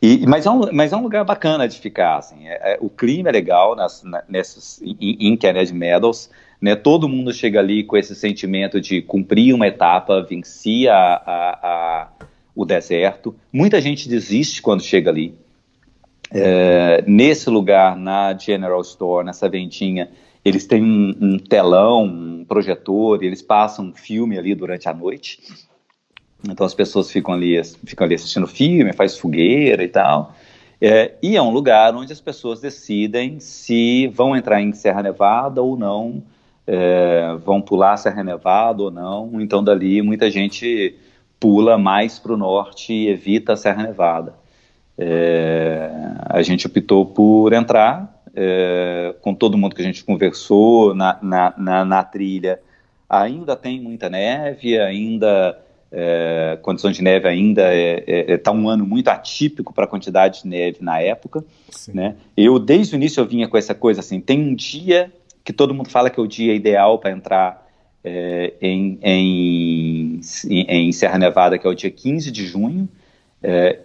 [0.00, 2.88] E, mas, é um, mas é um lugar bacana de ficar, assim, é, é, o
[2.88, 7.96] clima é legal nas, nessas, em, em Kennedy Meadows, né, todo mundo chega ali com
[7.96, 12.08] esse sentimento de cumprir uma etapa, vencer a, a, a,
[12.54, 15.34] o deserto, muita gente desiste quando chega ali,
[16.30, 20.10] é, nesse lugar, na General Store, nessa vendinha,
[20.46, 25.40] eles têm um, um telão, um projetor, eles passam um filme ali durante a noite,
[26.48, 30.36] então as pessoas ficam ali, ficam ali assistindo filme, faz fogueira e tal.
[30.80, 35.60] É, e é um lugar onde as pessoas decidem se vão entrar em Serra Nevada
[35.60, 36.22] ou não,
[36.64, 39.40] é, vão pular Serra Nevada ou não.
[39.40, 40.94] Então dali muita gente
[41.40, 44.34] pula mais para o norte e evita a Serra Nevada.
[44.96, 45.90] É,
[46.20, 51.54] a gente optou por entrar é, com todo mundo que a gente conversou na, na,
[51.56, 52.60] na, na trilha.
[53.08, 55.58] Ainda tem muita neve, ainda
[55.90, 59.84] é, condição de neve ainda está é, é, é tá um ano muito atípico para
[59.84, 61.42] a quantidade de neve na época.
[61.94, 62.16] Né?
[62.36, 65.10] Eu, desde o início, eu vinha com essa coisa assim: tem um dia
[65.42, 67.66] que todo mundo fala que é o dia ideal para entrar
[68.04, 72.88] é, em, em, em, Serra Nevada, que é o dia 15 de junho.
[73.42, 73.78] É,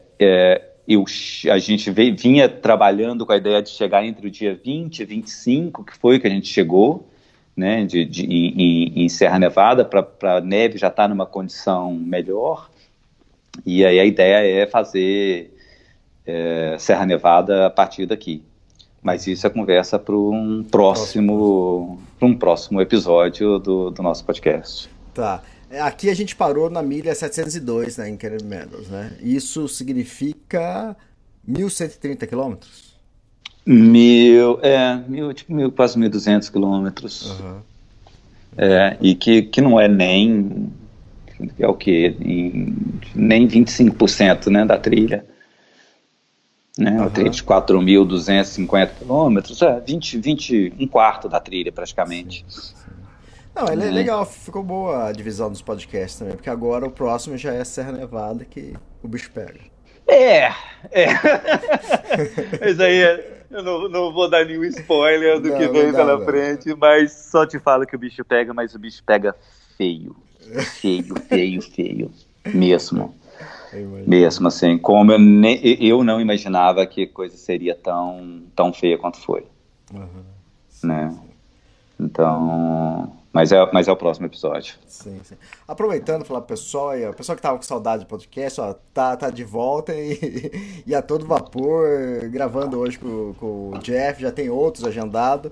[0.94, 1.06] eu,
[1.52, 5.06] a gente veio, vinha trabalhando com a ideia de chegar entre o dia 20 e
[5.06, 7.08] 25, que foi que a gente chegou
[7.56, 11.94] né, de, de, em, em, Serra Nevada para a neve já estar tá numa condição
[11.94, 12.70] melhor.
[13.66, 15.54] E aí a ideia é fazer
[16.26, 18.44] é, Serra Nevada a partir daqui.
[19.02, 24.90] Mas isso é conversa para um próximo, para um próximo episódio do, do nosso podcast.
[25.14, 25.42] Tá.
[25.80, 29.14] Aqui a gente parou na milha 702, né, em Kennedy Meadows, né?
[29.22, 30.96] Isso significa
[31.50, 32.92] 1.130 quilômetros?
[33.66, 37.40] Mil, é, mil, tipo mil, quase 1.200 quilômetros.
[37.40, 37.60] Uhum.
[38.58, 40.72] É, e que, que não é nem,
[41.58, 42.16] é o que,
[43.16, 45.26] nem 25% né, da trilha.
[46.78, 47.04] Né, uhum.
[47.04, 52.44] A trilha de 4.250 quilômetros, é 20, 20, um quarto da trilha praticamente.
[52.50, 53.01] Sim, sim.
[53.54, 57.38] Não, é, é legal, ficou boa a divisão dos podcasts também, porque agora o próximo
[57.38, 58.74] já é Serra Nevada que
[59.04, 59.60] o bicho pega.
[60.08, 60.48] É,
[60.92, 61.08] é.
[62.70, 66.18] Isso aí é eu não, não, vou dar nenhum spoiler do não, que vem pela
[66.18, 69.36] não, frente, mas só te falo que o bicho pega, mas o bicho pega
[69.78, 70.16] feio.
[70.80, 72.12] Feio, feio, feio.
[72.54, 73.14] Mesmo.
[74.08, 79.18] Mesmo assim, como eu, ne, eu não imaginava que coisa seria tão, tão feia quanto
[79.18, 79.46] foi.
[79.94, 80.24] Uhum.
[80.84, 81.18] Né?
[82.00, 84.76] Então, mas é, mas é o próximo episódio.
[84.86, 85.36] Sim, sim.
[85.68, 89.30] Aproveitando, falar pro pessoal, o pessoal que tava com saudade do podcast, ó, tá, tá
[89.30, 94.50] de volta e, e a todo vapor, gravando hoje com, com o Jeff, já tem
[94.50, 95.52] outros agendados.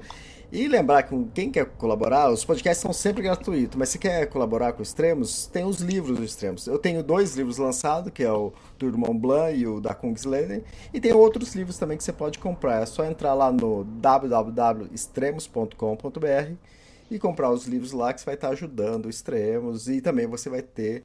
[0.51, 4.73] E lembrar que quem quer colaborar, os podcasts são sempre gratuitos, mas se quer colaborar
[4.73, 6.65] com Extremos, tem os livros do Extremos.
[6.65, 10.63] Eu tenho dois livros lançados, que é o do Mont Blanc e o da Kungsleden,
[10.91, 12.81] e tem outros livros também que você pode comprar.
[12.81, 16.78] É só entrar lá no www.extremos.com.br
[17.09, 20.61] e comprar os livros lá que você vai estar ajudando extremos e também você vai
[20.61, 21.03] ter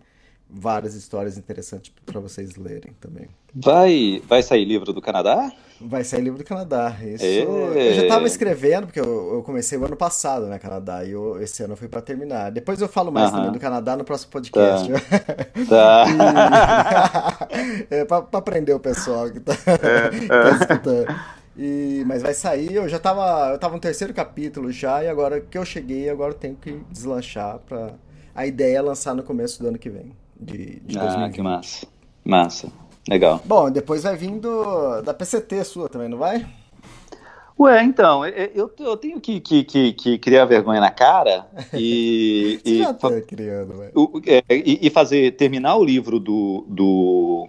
[0.48, 3.28] várias histórias interessantes para vocês lerem também.
[3.54, 5.50] Vai, vai sair livro do Canadá?
[5.80, 6.96] Vai sair livro do Canadá.
[7.02, 7.24] Isso.
[7.24, 7.38] E...
[7.38, 11.40] Eu já estava escrevendo, porque eu, eu, comecei o ano passado, né, Canadá, e eu,
[11.40, 12.50] esse ano eu fui para terminar.
[12.50, 13.36] Depois eu falo mais uh -huh.
[13.36, 14.88] também do Canadá no próximo podcast.
[15.68, 16.04] Tá.
[17.38, 17.48] tá.
[17.90, 19.76] é, para aprender o pessoal que está é,
[20.26, 20.50] tá é.
[20.52, 21.06] escutando.
[21.56, 23.50] E, mas vai sair, eu já tava.
[23.52, 26.80] Eu tava no terceiro capítulo já, e agora que eu cheguei, agora eu tenho que
[26.90, 27.92] deslanchar pra.
[28.34, 30.12] A ideia é lançar no começo do ano que vem.
[30.38, 31.34] De, de ah, 2020.
[31.34, 31.86] que massa.
[32.24, 32.68] Massa.
[33.08, 33.40] Legal.
[33.44, 36.44] Bom, depois vai vindo da PCT sua também, não vai?
[37.58, 42.60] Ué, então, eu, eu tenho que, que, que, que criar vergonha na cara e.
[42.64, 43.80] Você e, já tá criando.
[44.26, 47.46] É, e, e fazer, terminar o livro do, do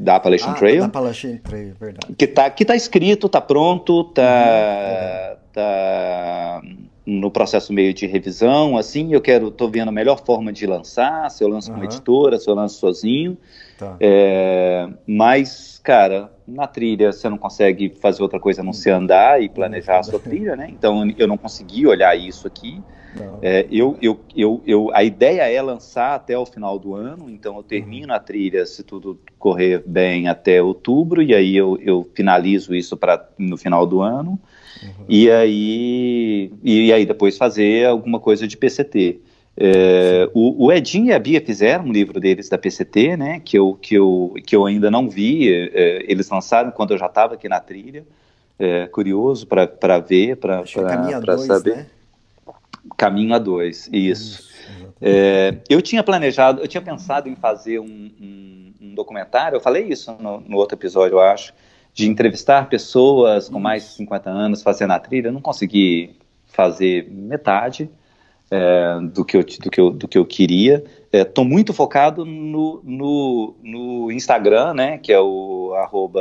[0.00, 0.80] da Appalachian ah, Trail.
[0.80, 2.14] Da Appalachian Trail, verdade.
[2.16, 6.62] Que tá, que tá escrito, tá pronto, tá, uhum, tá
[7.04, 11.30] no processo meio de revisão, assim, eu quero, tô vendo a melhor forma de lançar,
[11.30, 11.78] se eu lanço uhum.
[11.78, 13.36] com editora, se eu lanço sozinho.
[13.80, 13.96] Tá.
[13.98, 19.42] É, mas, cara, na trilha você não consegue fazer outra coisa a não ser andar
[19.42, 20.68] e planejar a sua trilha, né?
[20.70, 22.78] Então eu não consegui olhar isso aqui.
[23.42, 27.56] É, eu, eu, eu, eu, a ideia é lançar até o final do ano, então
[27.56, 28.14] eu termino uhum.
[28.14, 33.28] a trilha, se tudo correr bem, até outubro, e aí eu, eu finalizo isso para
[33.36, 34.38] no final do ano,
[34.82, 35.04] uhum.
[35.08, 39.20] e, aí, e aí depois fazer alguma coisa de PCT.
[39.62, 43.58] É, o, o, Edinho e a Bia fizeram um livro deles da PCT, né, que
[43.58, 47.34] eu, que eu, que eu ainda não vi, é, eles lançaram quando eu já estava
[47.34, 48.06] aqui na trilha,
[48.58, 50.64] é, curioso para ver, para
[51.44, 51.76] saber.
[51.76, 51.86] Né?
[52.96, 54.40] Caminho a dois, isso.
[54.40, 54.50] isso
[54.98, 59.88] É, eu tinha planejado, eu tinha pensado em fazer um, um, um documentário, eu falei
[59.88, 61.52] isso no, no, outro episódio, eu acho,
[61.92, 65.28] de entrevistar pessoas com mais de 50 anos fazendo a trilha.
[65.28, 66.16] Eu não consegui
[66.46, 67.90] fazer metade
[68.50, 70.82] é, do, que eu, do, que eu, do que eu queria.
[71.12, 74.98] Estou é, muito focado no, no, no, Instagram, né?
[74.98, 76.20] Que é o arroba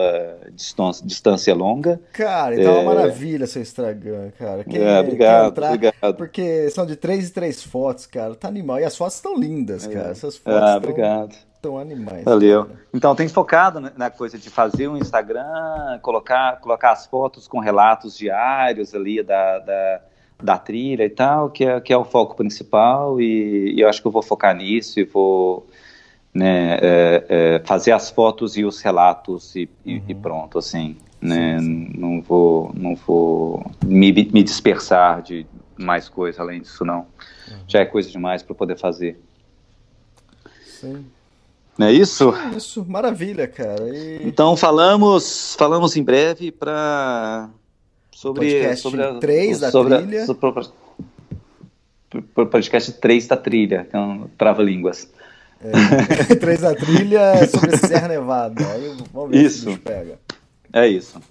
[0.54, 2.00] distância, longa.
[2.14, 4.64] Cara, então é uma maravilha seu Instagram, cara.
[4.64, 6.16] Quem, é, obrigado, entrar, obrigado.
[6.16, 8.36] Porque são de três e três fotos, cara.
[8.36, 8.80] Tá animal.
[8.80, 9.92] E as fotos estão lindas, é.
[9.92, 10.10] cara.
[10.10, 11.36] Essas fotos ah, obrigado.
[11.56, 12.24] Estão animais.
[12.24, 12.66] Valeu.
[12.66, 12.80] Cara.
[12.94, 18.18] Então, tem focado na coisa de fazer um Instagram, colocar, colocar as fotos com relatos
[18.18, 20.02] diários ali da, da
[20.42, 24.02] da trilha e tal, que é, que é o foco principal, e, e eu acho
[24.02, 25.68] que eu vou focar nisso e vou
[26.34, 30.02] né, é, é, fazer as fotos e os relatos e, uhum.
[30.08, 30.96] e pronto, assim.
[31.22, 31.60] Né?
[31.60, 31.92] Sim, sim.
[31.98, 35.46] Não vou, não vou me, me dispersar de
[35.78, 37.00] mais coisa além disso, não.
[37.00, 37.58] Uhum.
[37.68, 39.20] Já é coisa demais para poder fazer.
[40.66, 41.06] Sim.
[41.78, 42.34] Não é isso?
[42.36, 43.90] É isso, maravilha, cara.
[43.90, 44.28] E...
[44.28, 47.50] Então falamos, falamos em breve para
[48.20, 50.24] sobre, podcast sobre a, 3 da sobre trilha.
[50.24, 50.68] A, sobre
[52.52, 55.10] podcast 3 da trilha, que é um trava-línguas.
[55.62, 58.62] É, 3 da trilha sobre Serra Nevada.
[58.74, 59.72] Aí, vamos ver isso.
[59.72, 60.20] se pega.
[60.74, 61.22] É isso.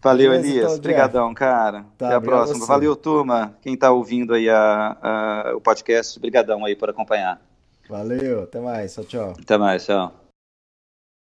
[0.00, 0.64] Valeu, Beleza, Elias.
[0.64, 1.84] Então, Obrigadão, cara.
[1.98, 2.66] Tá, Até a próxima.
[2.66, 3.56] Valeu, turma.
[3.60, 7.40] Quem está ouvindo aí a, a, o podcast, obrigadão aí por acompanhar.
[7.88, 8.94] Valeu, até mais.
[8.94, 9.34] Tchau, tchau.
[9.40, 10.21] Até mais, tchau.